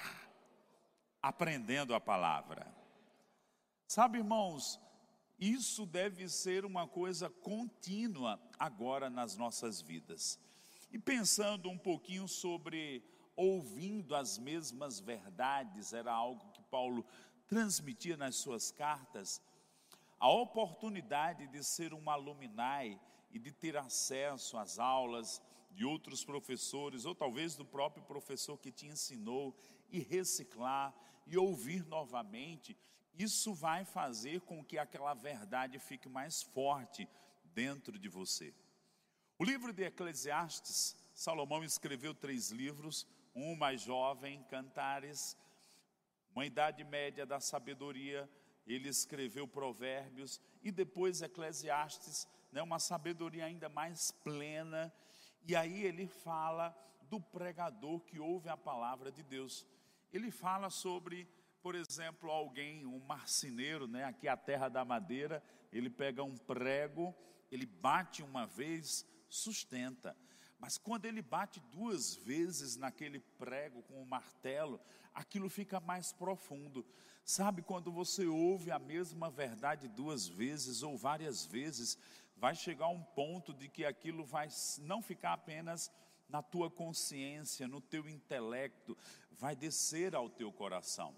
aprendendo 1.23 1.95
a 1.95 2.00
palavra. 2.00 2.66
Sabe, 3.87 4.18
irmãos, 4.18 4.78
isso 5.38 5.87
deve 5.87 6.28
ser 6.28 6.64
uma 6.64 6.87
coisa 6.87 7.30
contínua 7.30 8.40
agora 8.59 9.09
nas 9.09 9.37
nossas 9.37 9.80
vidas. 9.80 10.38
E 10.92 10.99
pensando 10.99 11.71
um 11.71 11.78
pouquinho 11.78 12.26
sobre 12.28 13.02
ouvindo 13.38 14.16
as 14.16 14.37
mesmas 14.37 14.99
verdades, 14.99 15.92
era 15.92 16.12
algo 16.12 16.50
que 16.50 16.61
Paulo 16.64 17.07
transmitia 17.47 18.16
nas 18.16 18.35
suas 18.35 18.73
cartas. 18.73 19.40
A 20.18 20.28
oportunidade 20.28 21.47
de 21.47 21.62
ser 21.62 21.95
um 21.95 22.11
aluminai 22.11 23.00
e 23.30 23.38
de 23.38 23.52
ter 23.52 23.76
acesso 23.76 24.59
às 24.59 24.80
aulas 24.80 25.40
de 25.71 25.85
outros 25.85 26.25
professores, 26.25 27.04
ou 27.04 27.14
talvez 27.14 27.54
do 27.54 27.64
próprio 27.64 28.02
professor 28.02 28.59
que 28.59 28.73
te 28.73 28.88
ensinou, 28.88 29.57
e 29.88 30.00
reciclar 30.00 30.92
e 31.25 31.38
ouvir 31.38 31.87
novamente, 31.87 32.76
isso 33.16 33.54
vai 33.54 33.85
fazer 33.85 34.40
com 34.40 34.64
que 34.64 34.78
aquela 34.78 35.14
verdade 35.14 35.78
fique 35.78 36.09
mais 36.09 36.42
forte 36.42 37.09
dentro 37.54 37.97
de 37.97 38.09
você. 38.09 38.52
O 39.38 39.45
livro 39.45 39.73
de 39.73 39.85
Eclesiastes, 39.85 40.97
Salomão 41.14 41.62
escreveu 41.62 42.12
três 42.12 42.50
livros, 42.50 43.07
um 43.35 43.54
mais 43.56 43.82
jovem, 43.82 44.42
Cantares, 44.44 45.37
uma 46.35 46.47
idade 46.47 46.85
média 46.85 47.25
da 47.26 47.40
sabedoria, 47.40 48.28
ele 48.66 48.88
escreveu 48.88 49.47
Provérbios 49.47 50.40
e 50.62 50.70
depois 50.70 51.23
Eclesiastes, 51.23 52.28
né, 52.52 52.62
uma 52.62 52.78
sabedoria 52.78 53.44
ainda 53.44 53.68
mais 53.68 54.11
plena. 54.11 54.92
E 55.47 55.56
aí 55.56 55.82
ele 55.82 56.06
fala 56.06 56.76
do 57.02 57.20
pregador 57.20 58.00
que 58.00 58.18
ouve 58.18 58.49
a 58.49 58.56
palavra 58.56 59.11
de 59.11 59.23
Deus. 59.23 59.66
Ele 60.12 60.30
fala 60.30 60.70
sobre 60.70 61.28
por 61.62 61.75
exemplo, 61.75 62.30
alguém, 62.30 62.87
um 62.87 63.00
marceneiro, 63.00 63.87
né, 63.87 64.04
aqui 64.04 64.28
a 64.28 64.37
terra 64.37 64.68
da 64.68 64.85
madeira, 64.85 65.42
ele 65.73 65.90
pega 65.90 66.23
um 66.23 66.37
prego, 66.37 67.14
ele 67.50 67.66
bate 67.66 68.23
uma 68.23 68.47
vez, 68.47 69.06
sustenta. 69.28 70.16
Mas 70.58 70.76
quando 70.76 71.04
ele 71.06 71.22
bate 71.22 71.60
duas 71.72 72.16
vezes 72.16 72.76
naquele 72.76 73.20
prego 73.38 73.82
com 73.82 74.02
o 74.02 74.06
martelo, 74.06 74.80
aquilo 75.14 75.48
fica 75.48 75.78
mais 75.78 76.12
profundo. 76.12 76.85
Sabe 77.24 77.62
quando 77.62 77.92
você 77.92 78.26
ouve 78.26 78.70
a 78.70 78.78
mesma 78.78 79.30
verdade 79.30 79.87
duas 79.87 80.26
vezes 80.26 80.83
ou 80.83 80.96
várias 80.96 81.46
vezes, 81.46 81.96
vai 82.37 82.54
chegar 82.54 82.88
um 82.88 83.02
ponto 83.02 83.52
de 83.54 83.68
que 83.68 83.85
aquilo 83.85 84.24
vai 84.24 84.48
não 84.78 85.00
ficar 85.00 85.35
apenas 85.35 85.90
na 86.28 86.42
tua 86.42 86.70
consciência, 86.70 87.68
no 87.68 87.80
teu 87.80 88.09
intelecto, 88.09 88.96
vai 89.30 89.54
descer 89.54 90.14
ao 90.14 90.28
teu 90.28 90.52
coração. 90.52 91.14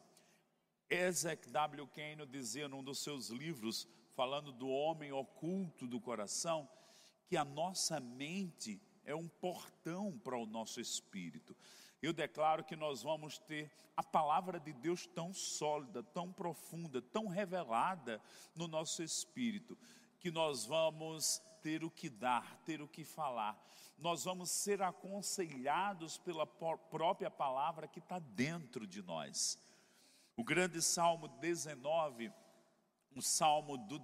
Ezek 0.88 1.48
W. 1.50 1.86
Kane 1.88 2.26
dizia 2.26 2.68
num 2.68 2.82
dos 2.82 3.02
seus 3.02 3.28
livros, 3.28 3.88
falando 4.14 4.52
do 4.52 4.68
homem 4.68 5.12
oculto 5.12 5.86
do 5.86 6.00
coração, 6.00 6.68
que 7.26 7.36
a 7.36 7.44
nossa 7.44 8.00
mente 8.00 8.80
é 9.04 9.14
um 9.14 9.28
portão 9.28 10.18
para 10.18 10.36
o 10.36 10.46
nosso 10.46 10.80
espírito. 10.80 11.56
Eu 12.02 12.12
declaro 12.12 12.64
que 12.64 12.76
nós 12.76 13.02
vamos 13.02 13.38
ter 13.38 13.70
a 13.96 14.02
palavra 14.02 14.58
de 14.58 14.72
Deus 14.72 15.06
tão 15.06 15.32
sólida, 15.34 16.02
tão 16.02 16.32
profunda, 16.32 17.02
tão 17.02 17.28
revelada 17.28 18.20
no 18.54 18.66
nosso 18.66 19.02
espírito, 19.02 19.76
que 20.18 20.30
nós 20.30 20.64
vamos 20.64 21.42
ter 21.62 21.84
o 21.84 21.90
que 21.90 22.08
dar, 22.08 22.56
ter 22.64 22.80
o 22.80 22.88
que 22.88 23.04
falar. 23.04 23.62
Nós 23.98 24.24
vamos 24.24 24.50
ser 24.50 24.80
aconselhados 24.80 26.16
pela 26.16 26.46
própria 26.46 27.30
palavra 27.30 27.86
que 27.86 27.98
está 27.98 28.18
dentro 28.18 28.86
de 28.86 29.02
nós. 29.02 29.58
O 30.34 30.42
grande 30.42 30.80
Salmo 30.80 31.28
19, 31.28 32.32
o 33.14 33.20
salmo 33.20 33.76
do 33.76 34.00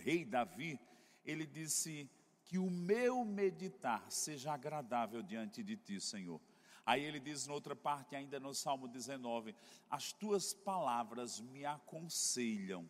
rei 0.00 0.24
Davi, 0.24 0.80
ele 1.26 1.46
disse: 1.46 2.08
Que 2.44 2.58
o 2.58 2.70
meu 2.70 3.24
meditar 3.24 4.04
seja 4.10 4.52
agradável 4.52 5.22
diante 5.22 5.62
de 5.62 5.76
ti, 5.76 6.00
Senhor. 6.00 6.40
Aí 6.86 7.02
ele 7.02 7.18
diz 7.18 7.46
noutra 7.46 7.74
parte, 7.74 8.14
ainda 8.14 8.38
no 8.38 8.54
Salmo 8.54 8.86
19: 8.86 9.54
As 9.90 10.12
tuas 10.12 10.52
palavras 10.52 11.40
me 11.40 11.64
aconselham 11.64 12.88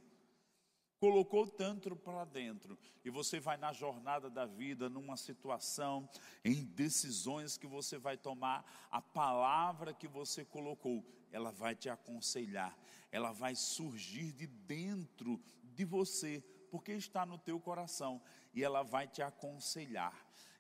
colocou 1.05 1.47
tanto 1.47 1.95
para 1.95 2.25
dentro, 2.25 2.79
e 3.05 3.11
você 3.11 3.39
vai 3.39 3.59
na 3.59 3.75
jornada 3.75 4.31
da 4.31 4.47
vida, 4.47 4.89
numa 4.89 5.19
situação, 5.19 6.09
em 6.43 6.65
decisões 6.65 7.59
que 7.59 7.67
você 7.67 7.99
vai 7.99 8.17
tomar, 8.17 8.65
a 8.91 9.03
palavra 9.03 9.93
que 9.93 10.09
você 10.09 10.47
colocou, 10.47 11.05
ela 11.31 11.51
vai 11.51 11.75
te 11.75 11.91
aconselhar, 11.91 12.75
ela 13.13 13.33
vai 13.33 13.55
surgir 13.55 14.33
de 14.33 14.47
dentro 14.47 15.39
de 15.63 15.85
você, 15.85 16.43
porque 16.75 16.91
está 16.91 17.25
no 17.25 17.39
teu 17.39 17.61
coração, 17.61 18.21
e 18.53 18.65
ela 18.65 18.83
vai 18.83 19.07
te 19.07 19.23
aconselhar. 19.23 20.13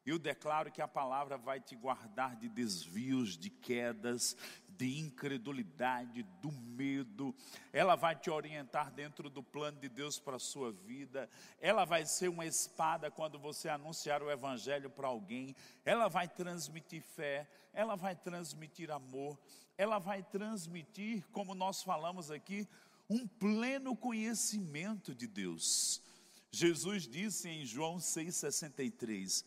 Eu 0.06 0.16
declaro 0.16 0.70
que 0.70 0.80
a 0.80 0.86
palavra 0.86 1.36
vai 1.36 1.58
te 1.60 1.74
guardar 1.74 2.36
de 2.36 2.48
desvios, 2.48 3.36
de 3.36 3.50
quedas, 3.50 4.36
de 4.68 5.00
incredulidade, 5.00 6.22
do 6.40 6.52
medo. 6.52 7.34
Ela 7.72 7.96
vai 7.96 8.14
te 8.14 8.30
orientar 8.30 8.92
dentro 8.92 9.28
do 9.28 9.42
plano 9.42 9.80
de 9.80 9.88
Deus 9.88 10.16
para 10.16 10.36
a 10.36 10.38
sua 10.38 10.70
vida. 10.70 11.28
Ela 11.60 11.84
vai 11.84 12.06
ser 12.06 12.28
uma 12.28 12.46
espada 12.46 13.10
quando 13.10 13.36
você 13.36 13.68
anunciar 13.68 14.22
o 14.22 14.30
evangelho 14.30 14.90
para 14.90 15.08
alguém. 15.08 15.56
Ela 15.84 16.06
vai 16.06 16.28
transmitir 16.28 17.02
fé, 17.02 17.48
ela 17.72 17.96
vai 17.96 18.14
transmitir 18.14 18.88
amor, 18.88 19.36
ela 19.76 19.98
vai 19.98 20.22
transmitir, 20.22 21.24
como 21.32 21.56
nós 21.56 21.82
falamos 21.82 22.30
aqui, 22.30 22.68
um 23.14 23.28
pleno 23.28 23.94
conhecimento 23.94 25.14
de 25.14 25.28
Deus. 25.28 26.02
Jesus 26.50 27.06
disse 27.06 27.48
em 27.48 27.64
João 27.64 27.98
6,63: 27.98 29.44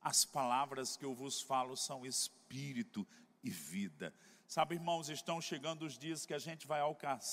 As 0.00 0.24
palavras 0.24 0.96
que 0.96 1.04
eu 1.04 1.12
vos 1.12 1.42
falo 1.42 1.76
são 1.76 2.06
espírito 2.06 3.06
e 3.42 3.50
vida. 3.50 4.14
Sabe, 4.46 4.76
irmãos, 4.76 5.08
estão 5.08 5.40
chegando 5.40 5.84
os 5.84 5.98
dias 5.98 6.24
que 6.24 6.32
a 6.32 6.38
gente 6.38 6.66
vai 6.66 6.80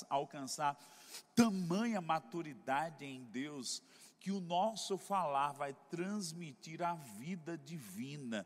alcançar 0.10 0.78
tamanha 1.36 2.02
maturidade 2.02 3.06
em 3.06 3.24
Deus, 3.26 3.82
que 4.19 4.32
o 4.32 4.41
nosso 4.41 4.98
falar 4.98 5.52
vai 5.52 5.74
transmitir 5.89 6.82
a 6.82 6.95
vida 6.95 7.58
divina. 7.58 8.45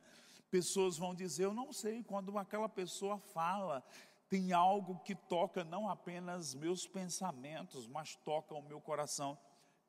Pessoas 0.51 0.97
vão 0.97 1.15
dizer: 1.15 1.45
Eu 1.45 1.53
não 1.53 1.71
sei, 1.71 2.03
quando 2.03 2.37
aquela 2.37 2.67
pessoa 2.67 3.17
fala, 3.17 3.81
tem 4.29 4.53
algo 4.53 4.99
que 4.99 5.15
toca 5.15 5.63
não 5.63 5.89
apenas 5.89 6.53
meus 6.53 6.85
pensamentos, 6.85 7.87
mas 7.87 8.15
toca 8.15 8.53
o 8.53 8.61
meu 8.61 8.79
coração. 8.79 9.37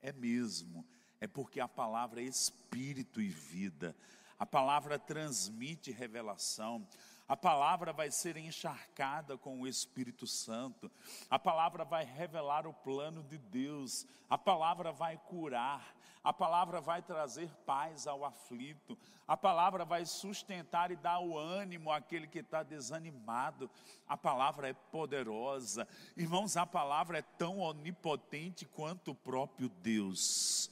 É 0.00 0.12
mesmo, 0.12 0.84
é 1.20 1.26
porque 1.26 1.60
a 1.60 1.68
palavra 1.68 2.22
é 2.22 2.24
espírito 2.24 3.20
e 3.20 3.28
vida, 3.28 3.94
a 4.38 4.46
palavra 4.46 4.98
transmite 4.98 5.90
revelação, 5.90 6.88
a 7.30 7.36
palavra 7.36 7.92
vai 7.92 8.10
ser 8.10 8.36
encharcada 8.36 9.38
com 9.38 9.60
o 9.60 9.68
Espírito 9.68 10.26
Santo. 10.26 10.90
A 11.30 11.38
palavra 11.38 11.84
vai 11.84 12.04
revelar 12.04 12.66
o 12.66 12.74
plano 12.74 13.22
de 13.22 13.38
Deus. 13.38 14.04
A 14.28 14.36
palavra 14.36 14.90
vai 14.90 15.16
curar. 15.16 15.94
A 16.24 16.32
palavra 16.32 16.80
vai 16.80 17.00
trazer 17.00 17.48
paz 17.64 18.08
ao 18.08 18.24
aflito. 18.24 18.98
A 19.28 19.36
palavra 19.36 19.84
vai 19.84 20.04
sustentar 20.06 20.90
e 20.90 20.96
dar 20.96 21.20
o 21.20 21.38
ânimo 21.38 21.92
àquele 21.92 22.26
que 22.26 22.40
está 22.40 22.64
desanimado. 22.64 23.70
A 24.08 24.16
palavra 24.16 24.68
é 24.68 24.72
poderosa. 24.72 25.86
Irmãos, 26.16 26.56
a 26.56 26.66
palavra 26.66 27.20
é 27.20 27.22
tão 27.22 27.60
onipotente 27.60 28.66
quanto 28.66 29.12
o 29.12 29.14
próprio 29.14 29.68
Deus. 29.68 30.68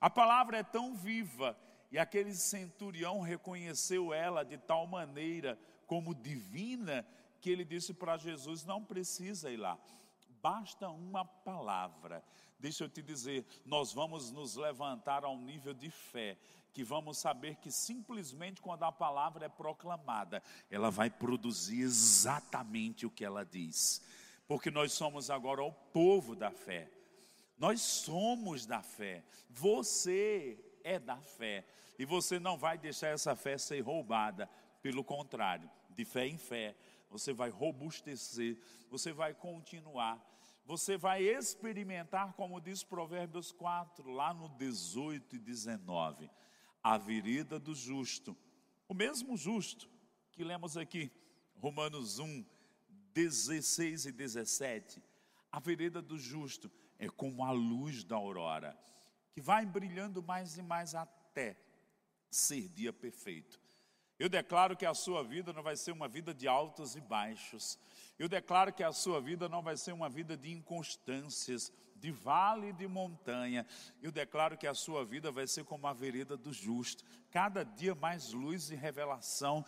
A 0.00 0.08
palavra 0.08 0.58
é 0.58 0.62
tão 0.62 0.94
viva 0.94 1.58
E 1.90 1.98
aquele 1.98 2.32
centurião 2.32 3.22
reconheceu 3.22 4.14
ela 4.14 4.44
de 4.44 4.56
tal 4.56 4.86
maneira 4.86 5.58
como 5.86 6.14
divina 6.14 7.06
que 7.40 7.50
ele 7.50 7.64
disse 7.64 7.94
para 7.94 8.16
Jesus: 8.16 8.64
Não 8.64 8.84
precisa 8.84 9.50
ir 9.50 9.56
lá, 9.56 9.78
basta 10.42 10.88
uma 10.88 11.24
palavra. 11.24 12.22
Deixa 12.58 12.84
eu 12.84 12.88
te 12.88 13.02
dizer, 13.02 13.44
nós 13.64 13.92
vamos 13.92 14.30
nos 14.32 14.56
levantar 14.56 15.24
a 15.24 15.28
um 15.28 15.40
nível 15.40 15.74
de 15.74 15.90
fé 15.90 16.38
que 16.72 16.84
vamos 16.84 17.18
saber 17.18 17.56
que 17.56 17.70
simplesmente 17.70 18.60
quando 18.60 18.82
a 18.82 18.92
palavra 18.92 19.46
é 19.46 19.48
proclamada, 19.48 20.42
ela 20.70 20.90
vai 20.90 21.08
produzir 21.08 21.80
exatamente 21.80 23.06
o 23.06 23.10
que 23.10 23.24
ela 23.24 23.44
diz. 23.44 24.02
Porque 24.46 24.70
nós 24.70 24.92
somos 24.92 25.30
agora 25.30 25.62
o 25.62 25.72
povo 25.72 26.36
da 26.36 26.50
fé. 26.50 26.90
Nós 27.58 27.80
somos 27.80 28.66
da 28.66 28.82
fé. 28.82 29.24
Você 29.48 30.58
é 30.84 30.98
da 30.98 31.16
fé. 31.16 31.64
E 31.98 32.04
você 32.04 32.38
não 32.38 32.58
vai 32.58 32.76
deixar 32.76 33.08
essa 33.08 33.34
fé 33.34 33.56
ser 33.56 33.80
roubada. 33.80 34.48
Pelo 34.86 35.02
contrário, 35.02 35.68
de 35.90 36.04
fé 36.04 36.28
em 36.28 36.38
fé, 36.38 36.76
você 37.10 37.32
vai 37.32 37.50
robustecer, 37.50 38.56
você 38.88 39.12
vai 39.12 39.34
continuar 39.34 40.24
você 40.64 40.96
vai 40.96 41.22
experimentar, 41.22 42.32
como 42.32 42.60
diz 42.60 42.82
Provérbios 42.82 43.52
4, 43.52 44.10
lá 44.10 44.34
no 44.34 44.48
18 44.48 45.36
e 45.36 45.38
19 45.38 46.28
a 46.82 46.98
vereda 46.98 47.58
do 47.58 47.72
justo. 47.72 48.36
O 48.88 48.94
mesmo 48.94 49.36
justo 49.36 49.88
que 50.32 50.42
lemos 50.42 50.76
aqui, 50.76 51.10
Romanos 51.56 52.18
1, 52.18 52.44
16 53.14 54.06
e 54.06 54.12
17. 54.12 55.02
A 55.52 55.60
vereda 55.60 56.02
do 56.02 56.18
justo 56.18 56.70
é 56.98 57.08
como 57.08 57.44
a 57.44 57.52
luz 57.52 58.02
da 58.02 58.16
aurora, 58.16 58.76
que 59.32 59.40
vai 59.40 59.64
brilhando 59.64 60.20
mais 60.20 60.58
e 60.58 60.62
mais 60.62 60.96
até 60.96 61.56
ser 62.28 62.68
dia 62.68 62.92
perfeito. 62.92 63.65
Eu 64.18 64.28
declaro 64.28 64.76
que 64.76 64.86
a 64.86 64.94
sua 64.94 65.22
vida 65.22 65.52
não 65.52 65.62
vai 65.62 65.76
ser 65.76 65.92
uma 65.92 66.08
vida 66.08 66.32
de 66.32 66.48
altos 66.48 66.96
e 66.96 67.00
baixos. 67.00 67.78
Eu 68.18 68.28
declaro 68.28 68.72
que 68.72 68.82
a 68.82 68.92
sua 68.92 69.20
vida 69.20 69.48
não 69.48 69.62
vai 69.62 69.76
ser 69.76 69.92
uma 69.92 70.08
vida 70.08 70.36
de 70.36 70.50
inconstâncias, 70.50 71.70
de 71.96 72.10
vale 72.10 72.68
e 72.68 72.72
de 72.72 72.88
montanha. 72.88 73.66
Eu 74.02 74.10
declaro 74.10 74.56
que 74.56 74.66
a 74.66 74.74
sua 74.74 75.04
vida 75.04 75.30
vai 75.30 75.46
ser 75.46 75.64
como 75.64 75.86
a 75.86 75.92
vereda 75.92 76.36
do 76.36 76.52
justo, 76.52 77.04
cada 77.30 77.62
dia 77.62 77.94
mais 77.94 78.32
luz 78.32 78.70
e 78.70 78.74
revelação, 78.74 79.64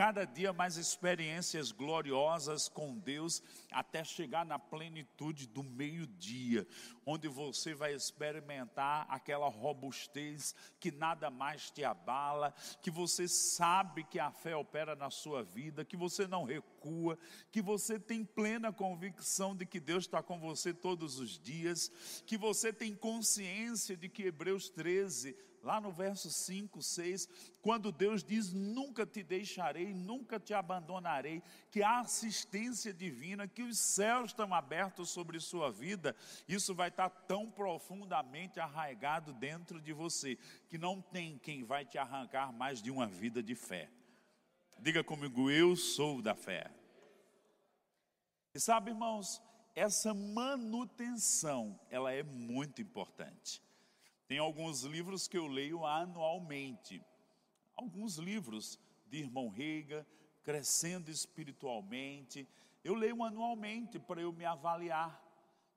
cada 0.00 0.24
dia 0.24 0.50
mais 0.50 0.78
experiências 0.78 1.72
gloriosas 1.72 2.70
com 2.70 2.96
Deus, 2.96 3.42
até 3.70 4.02
chegar 4.02 4.46
na 4.46 4.58
plenitude 4.58 5.46
do 5.46 5.62
meio-dia, 5.62 6.66
onde 7.04 7.28
você 7.28 7.74
vai 7.74 7.92
experimentar 7.92 9.06
aquela 9.10 9.46
robustez 9.46 10.54
que 10.80 10.90
nada 10.90 11.30
mais 11.30 11.70
te 11.70 11.84
abala, 11.84 12.54
que 12.80 12.90
você 12.90 13.28
sabe 13.28 14.02
que 14.04 14.18
a 14.18 14.30
fé 14.30 14.56
opera 14.56 14.96
na 14.96 15.10
sua 15.10 15.42
vida, 15.42 15.84
que 15.84 15.98
você 15.98 16.26
não 16.26 16.44
recua, 16.44 17.18
que 17.52 17.60
você 17.60 18.00
tem 18.00 18.24
plena 18.24 18.72
convicção 18.72 19.54
de 19.54 19.66
que 19.66 19.78
Deus 19.78 20.04
está 20.04 20.22
com 20.22 20.40
você 20.40 20.72
todos 20.72 21.18
os 21.18 21.38
dias, 21.38 21.92
que 22.24 22.38
você 22.38 22.72
tem 22.72 22.94
consciência 22.94 23.98
de 23.98 24.08
que 24.08 24.22
Hebreus 24.22 24.70
13 24.70 25.36
lá 25.62 25.80
no 25.80 25.90
verso 25.90 26.30
5, 26.30 26.82
6, 26.82 27.28
quando 27.62 27.92
Deus 27.92 28.22
diz: 28.22 28.52
Nunca 28.52 29.06
te 29.06 29.22
deixarei, 29.22 29.92
nunca 29.92 30.38
te 30.38 30.54
abandonarei, 30.54 31.42
que 31.70 31.82
a 31.82 32.00
assistência 32.00 32.92
divina, 32.92 33.46
que 33.46 33.62
os 33.62 33.78
céus 33.78 34.30
estão 34.30 34.52
abertos 34.54 35.10
sobre 35.10 35.38
sua 35.40 35.70
vida, 35.70 36.16
isso 36.48 36.74
vai 36.74 36.88
estar 36.88 37.10
tão 37.10 37.50
profundamente 37.50 38.58
arraigado 38.60 39.32
dentro 39.32 39.80
de 39.80 39.92
você, 39.92 40.36
que 40.68 40.78
não 40.78 41.00
tem 41.00 41.38
quem 41.38 41.64
vai 41.64 41.84
te 41.84 41.98
arrancar 41.98 42.52
mais 42.52 42.82
de 42.82 42.90
uma 42.90 43.06
vida 43.06 43.42
de 43.42 43.54
fé. 43.54 43.90
Diga 44.78 45.04
comigo, 45.04 45.50
eu 45.50 45.76
sou 45.76 46.22
da 46.22 46.34
fé. 46.34 46.70
E 48.54 48.58
sabe, 48.58 48.90
irmãos, 48.90 49.40
essa 49.74 50.12
manutenção, 50.12 51.78
ela 51.90 52.12
é 52.12 52.22
muito 52.22 52.82
importante. 52.82 53.62
Tem 54.30 54.38
alguns 54.38 54.84
livros 54.84 55.26
que 55.26 55.36
eu 55.36 55.48
leio 55.48 55.84
anualmente. 55.84 57.04
Alguns 57.74 58.14
livros 58.16 58.78
de 59.08 59.18
irmão 59.18 59.48
Reiga, 59.48 60.06
Crescendo 60.44 61.10
Espiritualmente. 61.10 62.48
Eu 62.84 62.94
leio 62.94 63.24
anualmente 63.24 63.98
para 63.98 64.22
eu 64.22 64.32
me 64.32 64.44
avaliar, 64.44 65.20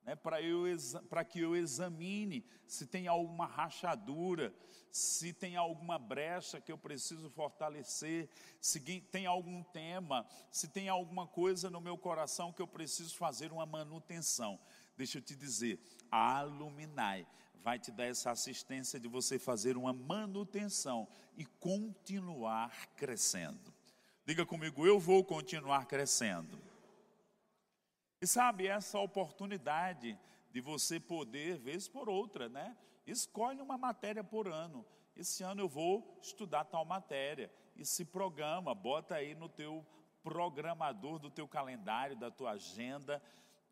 né, 0.04 0.14
para 0.14 1.24
que 1.24 1.40
eu 1.40 1.56
examine 1.56 2.46
se 2.64 2.86
tem 2.86 3.08
alguma 3.08 3.44
rachadura, 3.44 4.54
se 4.88 5.32
tem 5.32 5.56
alguma 5.56 5.98
brecha 5.98 6.60
que 6.60 6.70
eu 6.70 6.78
preciso 6.78 7.28
fortalecer, 7.30 8.30
se 8.60 8.78
tem 9.00 9.26
algum 9.26 9.64
tema, 9.64 10.24
se 10.52 10.68
tem 10.68 10.88
alguma 10.88 11.26
coisa 11.26 11.68
no 11.68 11.80
meu 11.80 11.98
coração 11.98 12.52
que 12.52 12.62
eu 12.62 12.68
preciso 12.68 13.16
fazer 13.16 13.50
uma 13.50 13.66
manutenção. 13.66 14.60
Deixa 14.96 15.18
eu 15.18 15.22
te 15.22 15.34
dizer, 15.34 15.80
a 16.08 16.38
Aluminai 16.38 17.26
vai 17.64 17.78
te 17.78 17.90
dar 17.90 18.04
essa 18.04 18.30
assistência 18.30 19.00
de 19.00 19.08
você 19.08 19.38
fazer 19.38 19.74
uma 19.74 19.94
manutenção 19.94 21.08
e 21.34 21.46
continuar 21.46 22.88
crescendo. 22.94 23.72
Diga 24.26 24.44
comigo, 24.44 24.86
eu 24.86 25.00
vou 25.00 25.24
continuar 25.24 25.86
crescendo. 25.86 26.60
E 28.20 28.26
sabe, 28.26 28.66
essa 28.66 28.98
oportunidade 28.98 30.18
de 30.52 30.60
você 30.60 31.00
poder, 31.00 31.56
vez 31.56 31.88
por 31.88 32.06
outra, 32.06 32.50
né? 32.50 32.76
Escolhe 33.06 33.62
uma 33.62 33.78
matéria 33.78 34.22
por 34.22 34.46
ano. 34.46 34.84
Esse 35.16 35.42
ano 35.42 35.62
eu 35.62 35.68
vou 35.68 36.18
estudar 36.22 36.64
tal 36.64 36.84
matéria. 36.84 37.50
E 37.76 37.84
se 37.86 38.04
programa, 38.04 38.74
bota 38.74 39.14
aí 39.14 39.34
no 39.34 39.48
teu 39.48 39.84
programador 40.22 41.18
do 41.18 41.30
teu 41.30 41.48
calendário, 41.48 42.14
da 42.14 42.30
tua 42.30 42.52
agenda, 42.52 43.22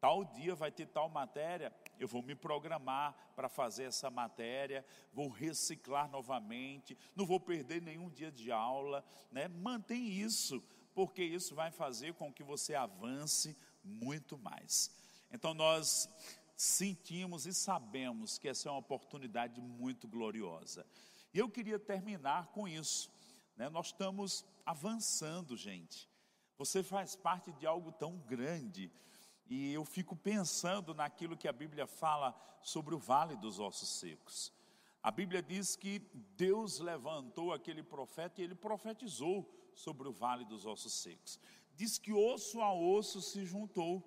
tal 0.01 0.25
dia 0.25 0.55
vai 0.55 0.71
ter 0.71 0.87
tal 0.87 1.09
matéria, 1.11 1.71
eu 1.99 2.09
vou 2.09 2.23
me 2.23 2.35
programar 2.35 3.15
para 3.37 3.49
fazer 3.49 3.85
essa 3.85 4.11
matéria, 4.11 4.85
vou 5.13 5.29
reciclar 5.29 6.11
novamente, 6.11 6.99
não 7.15 7.25
vou 7.25 7.39
perder 7.39 7.81
nenhum 7.81 8.11
dia 8.11 8.31
de 8.31 8.51
aula, 8.51 9.05
né? 9.31 9.49
Mantém 9.49 10.09
isso, 10.09 10.63
porque 10.95 11.23
isso 11.23 11.55
vai 11.55 11.71
fazer 11.71 12.15
com 12.15 12.33
que 12.33 12.43
você 12.43 12.75
avance 12.75 13.57
muito 13.85 14.39
mais. 14.39 14.91
Então 15.31 15.55
nós 15.55 16.09
sentimos 16.57 17.47
e 17.47 17.53
sabemos 17.53 18.39
que 18.39 18.49
essa 18.49 18.69
é 18.69 18.73
uma 18.73 18.79
oportunidade 18.79 19.61
muito 19.61 20.07
gloriosa. 20.07 20.87
E 21.33 21.39
eu 21.39 21.49
queria 21.49 21.79
terminar 21.79 22.49
com 22.49 22.69
isso. 22.69 23.11
Né? 23.57 23.69
Nós 23.69 23.87
estamos 23.87 24.45
avançando, 24.65 25.57
gente. 25.57 26.09
Você 26.59 26.83
faz 26.83 27.17
parte 27.17 27.51
de 27.53 27.67
algo 27.67 27.91
tão 27.91 28.19
grande 28.19 28.93
e 29.55 29.71
eu 29.71 29.85
fico 29.85 30.17
pensando 30.17 30.95
naquilo 30.95 31.37
que 31.37 31.47
a 31.47 31.53
Bíblia 31.53 31.87
fala 31.87 32.35
sobre 32.63 32.95
o 32.95 32.99
vale 32.99 33.37
dos 33.37 33.61
ossos 33.61 33.87
secos. 33.87 34.51
A 35.03 35.11
Bíblia 35.11 35.43
diz 35.43 35.77
que 35.77 35.99
Deus 36.39 36.79
levantou 36.79 37.53
aquele 37.53 37.83
profeta 37.83 38.41
e 38.41 38.45
ele 38.45 38.55
profetizou 38.55 39.47
sobre 39.75 40.09
o 40.09 40.13
vale 40.13 40.47
dos 40.47 40.65
ossos 40.65 40.95
secos. 40.95 41.39
Diz 41.77 41.99
que 41.99 42.15
osso 42.15 42.63
a 42.63 42.73
osso 42.73 43.21
se 43.21 43.45
juntou. 43.45 44.03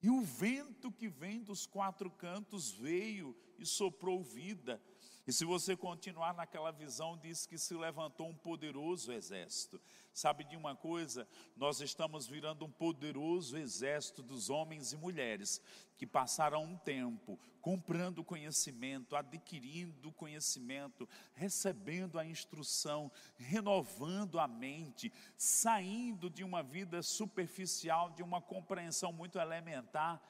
E 0.00 0.08
o 0.08 0.20
vento 0.20 0.92
que 0.92 1.08
vem 1.08 1.42
dos 1.42 1.66
quatro 1.66 2.08
cantos 2.08 2.70
veio 2.70 3.36
e 3.58 3.66
soprou 3.66 4.22
vida. 4.22 4.80
E 5.26 5.32
se 5.32 5.44
você 5.44 5.76
continuar 5.76 6.34
naquela 6.34 6.70
visão, 6.70 7.18
diz 7.18 7.46
que 7.46 7.58
se 7.58 7.74
levantou 7.74 8.28
um 8.28 8.36
poderoso 8.36 9.12
exército. 9.12 9.80
Sabe 10.12 10.44
de 10.44 10.56
uma 10.56 10.76
coisa? 10.76 11.26
Nós 11.56 11.80
estamos 11.80 12.28
virando 12.28 12.64
um 12.64 12.70
poderoso 12.70 13.58
exército 13.58 14.22
dos 14.22 14.48
homens 14.50 14.92
e 14.92 14.96
mulheres 14.96 15.60
que 15.98 16.06
passaram 16.06 16.62
um 16.62 16.76
tempo 16.76 17.38
comprando 17.60 18.22
conhecimento, 18.22 19.16
adquirindo 19.16 20.12
conhecimento, 20.12 21.08
recebendo 21.34 22.20
a 22.20 22.24
instrução, 22.24 23.10
renovando 23.36 24.38
a 24.38 24.46
mente, 24.46 25.12
saindo 25.36 26.30
de 26.30 26.44
uma 26.44 26.62
vida 26.62 27.02
superficial, 27.02 28.10
de 28.10 28.22
uma 28.22 28.40
compreensão 28.40 29.12
muito 29.12 29.40
elementar 29.40 30.22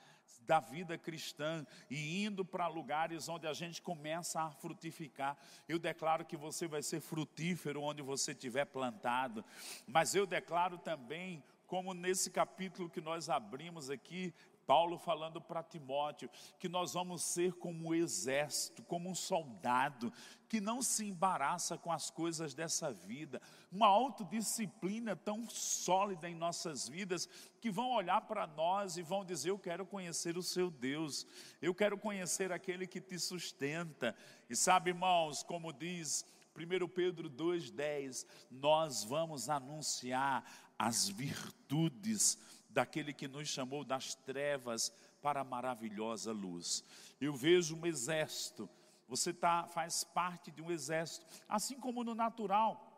da 0.46 0.60
vida 0.60 0.96
cristã 0.96 1.66
e 1.90 2.24
indo 2.24 2.44
para 2.44 2.68
lugares 2.68 3.28
onde 3.28 3.46
a 3.46 3.52
gente 3.52 3.82
começa 3.82 4.40
a 4.40 4.50
frutificar. 4.50 5.36
Eu 5.68 5.78
declaro 5.78 6.24
que 6.24 6.36
você 6.36 6.68
vai 6.68 6.82
ser 6.82 7.00
frutífero 7.00 7.82
onde 7.82 8.02
você 8.02 8.32
estiver 8.32 8.64
plantado, 8.64 9.44
mas 9.86 10.14
eu 10.14 10.26
declaro 10.26 10.78
também 10.78 11.42
como 11.66 11.92
nesse 11.92 12.30
capítulo 12.30 12.88
que 12.88 13.00
nós 13.00 13.28
abrimos 13.28 13.90
aqui, 13.90 14.32
Paulo 14.66 14.98
falando 14.98 15.40
para 15.40 15.62
Timóteo 15.62 16.28
que 16.58 16.68
nós 16.68 16.94
vamos 16.94 17.22
ser 17.22 17.54
como 17.54 17.88
um 17.88 17.94
exército, 17.94 18.82
como 18.82 19.08
um 19.08 19.14
soldado, 19.14 20.12
que 20.48 20.60
não 20.60 20.82
se 20.82 21.06
embaraça 21.06 21.78
com 21.78 21.92
as 21.92 22.10
coisas 22.10 22.54
dessa 22.54 22.92
vida, 22.92 23.40
uma 23.70 23.86
autodisciplina 23.86 25.14
tão 25.14 25.48
sólida 25.48 26.28
em 26.28 26.34
nossas 26.34 26.88
vidas, 26.88 27.28
que 27.60 27.70
vão 27.70 27.90
olhar 27.90 28.22
para 28.22 28.46
nós 28.46 28.96
e 28.96 29.02
vão 29.02 29.24
dizer: 29.24 29.50
Eu 29.50 29.58
quero 29.58 29.86
conhecer 29.86 30.36
o 30.36 30.42
seu 30.42 30.70
Deus, 30.70 31.26
eu 31.62 31.74
quero 31.74 31.96
conhecer 31.96 32.52
aquele 32.52 32.86
que 32.86 33.00
te 33.00 33.18
sustenta. 33.18 34.14
E 34.50 34.56
sabe, 34.56 34.90
irmãos, 34.90 35.42
como 35.42 35.72
diz 35.72 36.24
1 36.56 36.88
Pedro 36.88 37.28
2,10, 37.28 38.26
nós 38.50 39.04
vamos 39.04 39.48
anunciar 39.48 40.44
as 40.78 41.08
virtudes 41.08 42.38
daquele 42.76 43.14
que 43.14 43.26
nos 43.26 43.48
chamou 43.48 43.82
das 43.82 44.14
trevas 44.14 44.92
para 45.22 45.40
a 45.40 45.44
maravilhosa 45.44 46.30
luz. 46.30 46.84
Eu 47.18 47.32
vejo 47.32 47.74
um 47.74 47.86
exército, 47.86 48.68
você 49.08 49.32
tá, 49.32 49.66
faz 49.66 50.04
parte 50.04 50.50
de 50.50 50.60
um 50.60 50.70
exército, 50.70 51.24
assim 51.48 51.80
como 51.80 52.04
no 52.04 52.14
natural. 52.14 52.92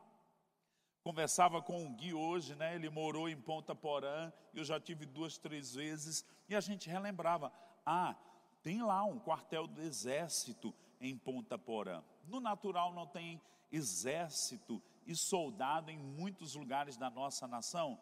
Conversava 1.05 1.63
com 1.63 1.81
um 1.81 1.95
Gui 1.95 2.13
hoje, 2.13 2.57
né? 2.57 2.75
Ele 2.75 2.91
morou 2.91 3.29
em 3.29 3.41
Ponta 3.41 3.73
Porã, 3.73 4.33
eu 4.53 4.65
já 4.65 4.81
tive 4.81 5.07
duas, 5.07 5.39
três 5.39 5.75
vezes, 5.75 6.25
e 6.49 6.57
a 6.57 6.61
gente 6.61 6.91
relembrava: 6.91 7.53
ah, 7.87 8.17
tem 8.65 8.83
lá 8.83 9.05
um 9.05 9.21
quartel 9.21 9.69
do 9.69 9.81
exército 9.81 10.75
em 11.01 11.17
Ponta 11.17 11.57
Porã. 11.57 12.03
No 12.25 12.41
natural 12.41 12.93
não 12.93 13.07
tem 13.07 13.41
exército 13.71 14.83
e 15.07 15.15
soldado 15.15 15.89
em 15.89 15.99
muitos 15.99 16.57
lugares 16.57 16.97
da 16.97 17.09
nossa 17.09 17.47
nação. 17.47 17.97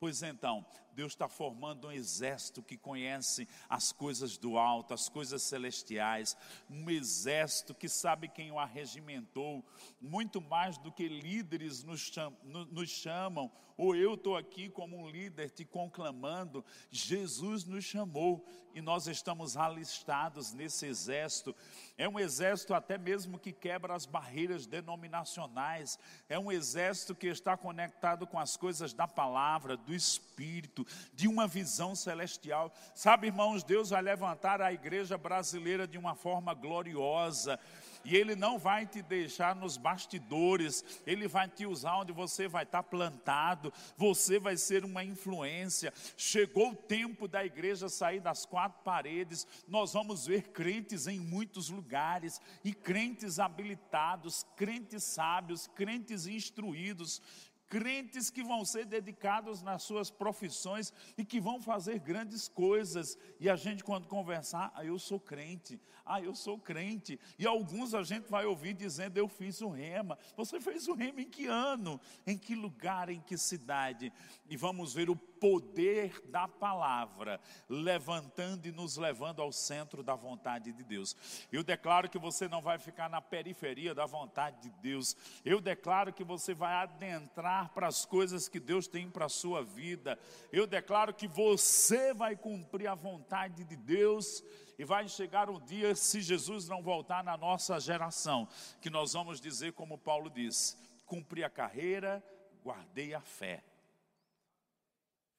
Pois 0.00 0.22
então, 0.22 0.64
Deus 0.94 1.12
está 1.12 1.28
formando 1.28 1.88
um 1.88 1.92
exército 1.92 2.62
que 2.62 2.78
conhece 2.78 3.46
as 3.68 3.92
coisas 3.92 4.38
do 4.38 4.56
alto, 4.56 4.94
as 4.94 5.10
coisas 5.10 5.42
celestiais, 5.42 6.34
um 6.70 6.88
exército 6.88 7.74
que 7.74 7.86
sabe 7.86 8.26
quem 8.26 8.50
o 8.50 8.58
arregimentou, 8.58 9.62
muito 10.00 10.40
mais 10.40 10.78
do 10.78 10.90
que 10.90 11.06
líderes 11.06 11.84
nos 11.84 12.00
chamam, 12.00 12.38
nos 12.70 12.88
chamam 12.88 13.52
ou 13.80 13.96
eu 13.96 14.12
estou 14.12 14.36
aqui 14.36 14.68
como 14.68 14.94
um 14.98 15.08
líder 15.08 15.48
te 15.48 15.64
conclamando, 15.64 16.62
Jesus 16.90 17.64
nos 17.64 17.82
chamou 17.82 18.44
e 18.74 18.82
nós 18.82 19.06
estamos 19.06 19.56
alistados 19.56 20.52
nesse 20.52 20.84
exército. 20.84 21.56
É 21.96 22.06
um 22.06 22.20
exército 22.20 22.74
até 22.74 22.98
mesmo 22.98 23.38
que 23.38 23.52
quebra 23.52 23.94
as 23.94 24.04
barreiras 24.04 24.66
denominacionais, 24.66 25.98
é 26.28 26.38
um 26.38 26.52
exército 26.52 27.14
que 27.14 27.26
está 27.26 27.56
conectado 27.56 28.26
com 28.26 28.38
as 28.38 28.54
coisas 28.54 28.92
da 28.92 29.08
palavra, 29.08 29.78
do 29.78 29.94
Espírito, 29.94 30.86
de 31.14 31.26
uma 31.26 31.46
visão 31.46 31.94
celestial. 31.94 32.70
Sabe, 32.94 33.28
irmãos, 33.28 33.64
Deus 33.64 33.88
vai 33.88 34.02
levantar 34.02 34.60
a 34.60 34.70
igreja 34.70 35.16
brasileira 35.16 35.88
de 35.88 35.96
uma 35.96 36.14
forma 36.14 36.52
gloriosa 36.52 37.58
e 38.04 38.16
Ele 38.16 38.34
não 38.34 38.58
vai 38.58 38.86
te 38.86 39.02
deixar 39.02 39.54
nos 39.54 39.76
bastidores, 39.76 40.84
Ele 41.06 41.28
vai 41.28 41.48
te 41.48 41.66
usar 41.66 41.98
onde 41.98 42.12
você 42.12 42.48
vai 42.48 42.64
estar 42.64 42.82
plantado, 42.82 43.72
você 43.96 44.38
vai 44.38 44.56
ser 44.56 44.84
uma 44.84 45.04
influência. 45.04 45.92
Chegou 46.16 46.70
o 46.70 46.76
tempo 46.76 47.28
da 47.28 47.44
igreja 47.44 47.88
sair 47.88 48.20
das 48.20 48.44
quatro 48.44 48.82
paredes, 48.82 49.46
nós 49.68 49.92
vamos 49.92 50.26
ver 50.26 50.48
crentes 50.48 51.06
em 51.06 51.20
muitos 51.20 51.68
lugares, 51.70 52.40
e 52.64 52.72
crentes 52.72 53.38
habilitados, 53.38 54.44
crentes 54.56 55.04
sábios, 55.04 55.66
crentes 55.68 56.26
instruídos, 56.26 57.22
crentes 57.70 58.30
que 58.30 58.42
vão 58.42 58.64
ser 58.64 58.84
dedicados 58.84 59.62
nas 59.62 59.84
suas 59.84 60.10
profissões 60.10 60.92
e 61.16 61.24
que 61.24 61.40
vão 61.40 61.62
fazer 61.62 62.00
grandes 62.00 62.48
coisas. 62.48 63.16
E 63.38 63.48
a 63.48 63.54
gente, 63.54 63.84
quando 63.84 64.08
conversar, 64.08 64.72
ah, 64.74 64.84
eu 64.84 64.98
sou 64.98 65.20
crente, 65.20 65.80
ah, 66.04 66.20
eu 66.20 66.34
sou 66.34 66.58
crente. 66.58 67.18
E 67.38 67.46
alguns 67.46 67.94
a 67.94 68.02
gente 68.02 68.28
vai 68.28 68.44
ouvir 68.44 68.74
dizendo, 68.74 69.16
eu 69.16 69.28
fiz 69.28 69.60
o 69.60 69.68
rema. 69.68 70.18
Você 70.36 70.60
fez 70.60 70.88
o 70.88 70.94
rema 70.94 71.20
em 71.20 71.30
que 71.30 71.46
ano? 71.46 72.00
Em 72.26 72.36
que 72.36 72.56
lugar? 72.56 73.08
Em 73.08 73.20
que 73.20 73.38
cidade? 73.38 74.12
E 74.48 74.56
vamos 74.56 74.92
ver 74.92 75.08
o 75.08 75.14
poder 75.40 76.20
da 76.26 76.46
palavra 76.46 77.40
levantando 77.68 78.66
e 78.66 78.72
nos 78.72 78.98
levando 78.98 79.40
ao 79.40 79.50
centro 79.50 80.02
da 80.02 80.14
vontade 80.14 80.70
de 80.70 80.84
Deus. 80.84 81.16
Eu 81.50 81.64
declaro 81.64 82.10
que 82.10 82.18
você 82.18 82.46
não 82.46 82.60
vai 82.60 82.78
ficar 82.78 83.08
na 83.08 83.22
periferia 83.22 83.94
da 83.94 84.04
vontade 84.04 84.60
de 84.60 84.70
Deus. 84.82 85.16
Eu 85.44 85.60
declaro 85.60 86.12
que 86.12 86.22
você 86.22 86.52
vai 86.54 86.74
adentrar 86.74 87.70
para 87.70 87.88
as 87.88 88.04
coisas 88.04 88.48
que 88.48 88.60
Deus 88.60 88.86
tem 88.86 89.10
para 89.10 89.24
a 89.24 89.30
sua 89.30 89.64
vida. 89.64 90.18
Eu 90.52 90.66
declaro 90.66 91.14
que 91.14 91.26
você 91.26 92.12
vai 92.12 92.36
cumprir 92.36 92.86
a 92.86 92.94
vontade 92.94 93.64
de 93.64 93.76
Deus. 93.76 94.44
E 94.78 94.84
vai 94.84 95.06
chegar 95.08 95.50
um 95.50 95.60
dia, 95.60 95.94
se 95.94 96.22
Jesus 96.22 96.66
não 96.66 96.82
voltar 96.82 97.22
na 97.22 97.36
nossa 97.36 97.78
geração, 97.78 98.48
que 98.80 98.88
nós 98.88 99.12
vamos 99.12 99.38
dizer, 99.38 99.74
como 99.74 99.98
Paulo 99.98 100.30
diz: 100.30 100.74
cumpri 101.04 101.44
a 101.44 101.50
carreira, 101.50 102.24
guardei 102.64 103.12
a 103.12 103.20
fé. 103.20 103.62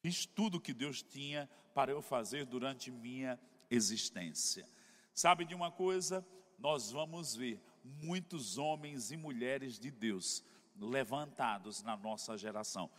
Fiz 0.01 0.25
tudo 0.25 0.57
o 0.57 0.61
que 0.61 0.73
Deus 0.73 1.01
tinha 1.01 1.49
para 1.73 1.91
eu 1.91 2.01
fazer 2.01 2.45
durante 2.45 2.89
minha 2.89 3.39
existência. 3.69 4.67
Sabe 5.13 5.45
de 5.45 5.53
uma 5.53 5.71
coisa? 5.71 6.25
Nós 6.57 6.91
vamos 6.91 7.35
ver 7.35 7.61
muitos 7.83 8.57
homens 8.57 9.11
e 9.11 9.17
mulheres 9.17 9.79
de 9.79 9.91
Deus 9.91 10.43
levantados 10.79 11.83
na 11.83 11.95
nossa 11.95 12.37
geração. 12.37 12.89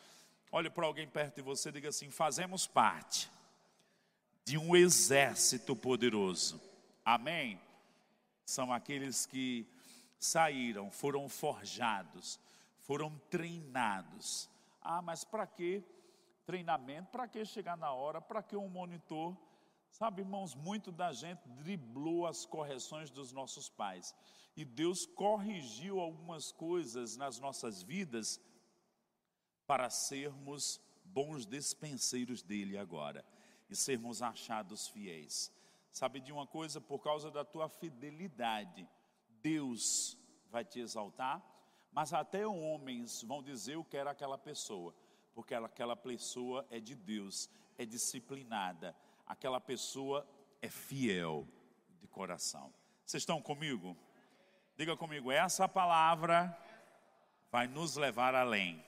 Olhe 0.50 0.70
para 0.70 0.86
alguém 0.86 1.08
perto 1.08 1.36
de 1.36 1.42
você 1.42 1.70
e 1.70 1.72
diga 1.72 1.88
assim: 1.88 2.10
fazemos 2.10 2.66
parte 2.66 3.30
de 4.44 4.56
um 4.58 4.76
exército 4.76 5.74
poderoso. 5.74 6.60
Amém? 7.04 7.60
São 8.44 8.72
aqueles 8.72 9.26
que 9.26 9.66
saíram, 10.18 10.90
foram 10.90 11.28
forjados, 11.28 12.38
foram 12.80 13.18
treinados. 13.30 14.48
Ah, 14.80 15.02
mas 15.02 15.24
para 15.24 15.46
que 15.46 15.82
treinamento, 16.52 17.10
para 17.10 17.26
que 17.26 17.42
chegar 17.46 17.78
na 17.78 17.94
hora, 17.94 18.20
para 18.20 18.42
que 18.42 18.54
um 18.54 18.68
monitor? 18.68 19.34
Sabe, 19.90 20.20
irmãos, 20.20 20.54
muito 20.54 20.92
da 20.92 21.10
gente 21.10 21.48
driblou 21.48 22.26
as 22.26 22.44
correções 22.44 23.10
dos 23.10 23.32
nossos 23.32 23.70
pais. 23.70 24.14
E 24.54 24.62
Deus 24.62 25.06
corrigiu 25.06 25.98
algumas 25.98 26.52
coisas 26.52 27.16
nas 27.16 27.38
nossas 27.38 27.82
vidas 27.82 28.38
para 29.66 29.88
sermos 29.88 30.78
bons 31.02 31.46
despenseiros 31.46 32.42
dele 32.42 32.76
agora 32.76 33.24
e 33.70 33.74
sermos 33.74 34.20
achados 34.20 34.88
fiéis. 34.88 35.50
Sabe 35.90 36.20
de 36.20 36.32
uma 36.32 36.46
coisa? 36.46 36.82
Por 36.82 36.98
causa 36.98 37.30
da 37.30 37.46
tua 37.46 37.70
fidelidade, 37.70 38.86
Deus 39.40 40.18
vai 40.50 40.66
te 40.66 40.80
exaltar, 40.80 41.42
mas 41.90 42.12
até 42.12 42.46
homens 42.46 43.22
vão 43.22 43.42
dizer 43.42 43.76
eu 43.76 43.84
quero 43.84 44.10
aquela 44.10 44.36
pessoa 44.36 44.94
porque 45.34 45.54
aquela 45.54 45.96
pessoa 45.96 46.66
é 46.70 46.78
de 46.80 46.94
Deus, 46.94 47.48
é 47.78 47.84
disciplinada, 47.84 48.94
aquela 49.26 49.60
pessoa 49.60 50.26
é 50.60 50.68
fiel 50.68 51.46
de 52.00 52.06
coração. 52.06 52.72
Vocês 53.04 53.22
estão 53.22 53.40
comigo? 53.40 53.96
Diga 54.76 54.96
comigo, 54.96 55.30
essa 55.30 55.68
palavra 55.68 56.56
vai 57.50 57.66
nos 57.66 57.96
levar 57.96 58.34
além. 58.34 58.84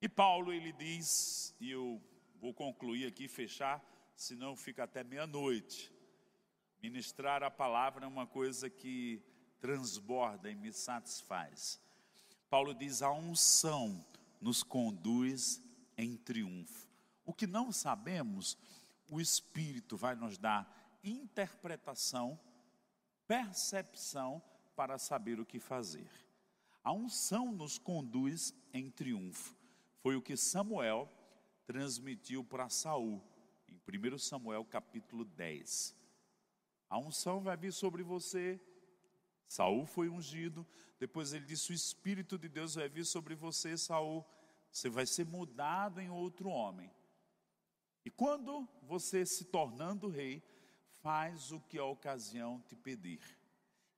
E 0.00 0.08
Paulo 0.08 0.52
ele 0.52 0.72
diz, 0.72 1.54
e 1.58 1.70
eu 1.70 2.02
vou 2.40 2.52
concluir 2.52 3.06
aqui, 3.06 3.28
fechar, 3.28 3.82
senão 4.14 4.56
fica 4.56 4.84
até 4.84 5.02
meia-noite. 5.02 5.92
Ministrar 6.82 7.42
a 7.42 7.50
palavra 7.50 8.04
é 8.04 8.08
uma 8.08 8.26
coisa 8.26 8.68
que 8.68 9.22
transborda 9.60 10.50
e 10.50 10.54
me 10.54 10.72
satisfaz. 10.72 11.80
Paulo 12.48 12.74
diz: 12.74 13.02
a 13.02 13.10
unção 13.10 14.04
nos 14.40 14.62
conduz 14.62 15.62
em 15.96 16.16
triunfo. 16.16 16.88
O 17.24 17.32
que 17.32 17.46
não 17.46 17.72
sabemos, 17.72 18.56
o 19.08 19.20
Espírito 19.20 19.96
vai 19.96 20.14
nos 20.14 20.38
dar 20.38 20.98
interpretação, 21.02 22.38
percepção 23.26 24.42
para 24.74 24.98
saber 24.98 25.40
o 25.40 25.46
que 25.46 25.58
fazer. 25.58 26.10
A 26.82 26.92
unção 26.92 27.50
nos 27.50 27.78
conduz 27.78 28.54
em 28.72 28.90
triunfo. 28.90 29.56
Foi 29.98 30.14
o 30.14 30.22
que 30.22 30.36
Samuel 30.36 31.10
transmitiu 31.66 32.44
para 32.44 32.68
Saul, 32.68 33.20
em 33.68 33.74
1 33.74 34.18
Samuel 34.18 34.64
capítulo 34.64 35.24
10. 35.24 35.96
A 36.88 36.98
unção 36.98 37.40
vai 37.40 37.56
vir 37.56 37.72
sobre 37.72 38.04
você. 38.04 38.60
Saul 39.48 39.86
foi 39.86 40.08
ungido, 40.08 40.66
depois 40.98 41.32
ele 41.32 41.44
disse: 41.44 41.70
O 41.70 41.74
Espírito 41.74 42.38
de 42.38 42.48
Deus 42.48 42.74
vai 42.74 42.88
vir 42.88 43.04
sobre 43.04 43.34
você, 43.34 43.76
Saul. 43.76 44.24
Você 44.70 44.88
vai 44.88 45.06
ser 45.06 45.24
mudado 45.24 46.00
em 46.00 46.10
outro 46.10 46.48
homem. 46.48 46.90
E 48.04 48.10
quando 48.10 48.68
você 48.82 49.24
se 49.24 49.44
tornando 49.46 50.08
rei, 50.08 50.42
faz 51.02 51.50
o 51.50 51.60
que 51.60 51.78
a 51.78 51.84
ocasião 51.84 52.60
te 52.60 52.76
pedir. 52.76 53.20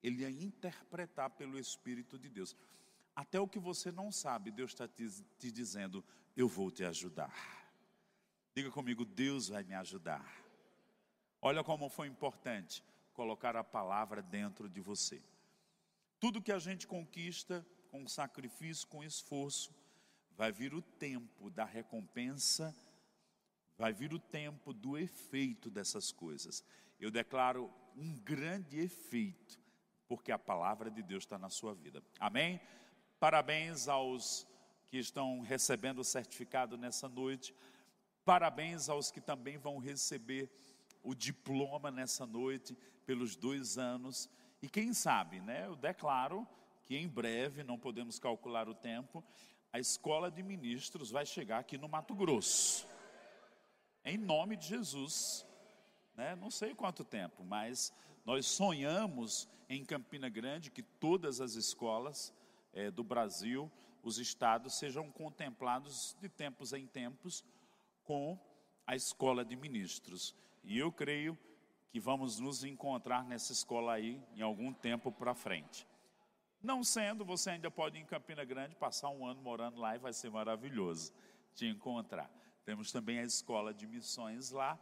Ele 0.02 0.22
ia 0.22 0.30
interpretar 0.30 1.30
pelo 1.30 1.58
Espírito 1.58 2.18
de 2.18 2.28
Deus. 2.28 2.56
Até 3.14 3.40
o 3.40 3.48
que 3.48 3.58
você 3.58 3.90
não 3.90 4.12
sabe, 4.12 4.50
Deus 4.50 4.70
está 4.70 4.87
te, 4.87 5.08
te 5.38 5.50
dizendo: 5.50 6.04
Eu 6.37 6.48
vou 6.48 6.70
te 6.70 6.84
ajudar. 6.84 7.34
Diga 8.54 8.70
comigo: 8.70 9.04
Deus 9.04 9.48
vai 9.48 9.64
me 9.64 9.74
ajudar. 9.74 10.24
Olha 11.40 11.64
como 11.64 11.88
foi 11.88 12.08
importante 12.08 12.82
colocar 13.12 13.56
a 13.56 13.64
palavra 13.64 14.22
dentro 14.22 14.68
de 14.68 14.80
você. 14.80 15.22
Tudo 16.20 16.42
que 16.42 16.52
a 16.52 16.59
gente 16.59 16.87
conquista 16.87 17.66
com 17.90 18.07
sacrifício, 18.09 18.87
com 18.88 19.04
esforço, 19.04 19.74
vai 20.37 20.52
vir 20.52 20.74
o 20.74 20.83
tempo 20.83 21.50
da 21.50 21.64
recompensa, 21.64 22.74
vai 23.76 23.92
vir 23.92 24.12
o 24.12 24.18
tempo 24.18 24.72
do 24.72 24.98
efeito 24.98 25.70
dessas 25.70 26.11
coisas. 26.11 26.64
Eu 26.98 27.11
declaro 27.11 27.72
um 27.96 28.16
grande 28.18 28.78
efeito 28.78 29.59
porque 30.09 30.33
a 30.33 30.38
palavra 30.38 30.90
de 30.90 31.02
Deus 31.02 31.24
está 31.24 31.38
na 31.38 31.50
sua 31.50 31.74
vida. 31.74 32.02
Amém? 32.18 32.61
Parabéns 33.20 33.88
aos 33.88 34.46
que 34.88 34.96
estão 34.96 35.40
recebendo 35.40 35.98
o 35.98 36.04
certificado 36.04 36.78
nessa 36.78 37.09
noite. 37.09 37.54
Parabéns 38.24 38.88
aos 38.88 39.11
que 39.11 39.20
também 39.20 39.59
vão 39.59 39.78
receber 39.78 40.50
o 41.02 41.14
diploma 41.14 41.90
nessa 41.90 42.26
noite 42.26 42.76
pelos 43.04 43.37
dois 43.37 43.76
anos. 43.76 44.31
E 44.61 44.68
quem 44.68 44.92
sabe, 44.92 45.40
né? 45.40 45.66
Eu 45.66 45.77
declaro 45.77 46.47
que 46.85 46.97
em 46.97 47.07
breve, 47.07 47.62
não 47.62 47.79
podemos 47.79 48.18
calcular 48.18 48.68
o 48.68 48.75
tempo, 48.75 49.23
a 49.73 49.79
escola 49.79 50.31
de 50.31 50.42
ministros 50.42 51.11
vai 51.11 51.27
chegar 51.27 51.59
aqui 51.59 51.77
no 51.77 51.88
Mato 51.88 52.14
Grosso. 52.14 52.87
Em 54.05 54.16
nome 54.16 54.57
de 54.57 54.66
Jesus. 54.66 55.47
Né? 56.16 56.35
Não 56.35 56.51
sei 56.51 56.75
quanto 56.75 57.05
tempo, 57.05 57.44
mas 57.44 57.92
nós 58.25 58.47
sonhamos 58.47 59.49
em 59.68 59.85
Campina 59.85 60.29
Grande 60.29 60.71
que 60.71 60.83
todas 60.83 61.40
as 61.40 61.55
escolas 61.55 62.33
é, 62.73 62.90
do 62.90 63.05
Brasil, 63.05 63.71
os 64.03 64.18
estados, 64.18 64.79
sejam 64.79 65.11
contemplados 65.11 66.16
de 66.21 66.29
tempos 66.29 66.73
em 66.73 66.87
tempos 66.87 67.44
com 68.03 68.38
a 68.87 68.97
escola 68.97 69.44
de 69.44 69.55
ministros. 69.55 70.35
E 70.64 70.79
eu 70.79 70.90
creio 70.90 71.38
que 71.90 71.98
vamos 71.98 72.38
nos 72.38 72.64
encontrar 72.64 73.24
nessa 73.24 73.53
escola 73.53 73.94
aí 73.94 74.22
em 74.35 74.42
algum 74.42 74.72
tempo 74.72 75.11
para 75.11 75.35
frente. 75.35 75.87
Não 76.62 76.83
sendo, 76.83 77.24
você 77.24 77.51
ainda 77.51 77.70
pode 77.70 77.98
ir 77.98 78.03
em 78.03 78.07
Campina 78.07 78.44
Grande, 78.44 78.74
passar 78.74 79.11
um 79.11 79.27
ano 79.27 79.40
morando 79.40 79.79
lá 79.79 79.94
e 79.94 79.98
vai 79.98 80.12
ser 80.12 80.31
maravilhoso 80.31 81.12
te 81.55 81.66
encontrar. 81.66 82.31
Temos 82.64 82.92
também 82.92 83.18
a 83.18 83.24
escola 83.24 83.72
de 83.72 83.87
missões 83.87 84.51
lá 84.51 84.79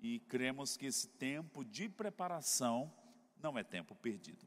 e 0.00 0.20
cremos 0.20 0.76
que 0.76 0.86
esse 0.86 1.08
tempo 1.08 1.64
de 1.64 1.88
preparação 1.88 2.92
não 3.40 3.58
é 3.58 3.62
tempo 3.62 3.94
perdido. 3.94 4.46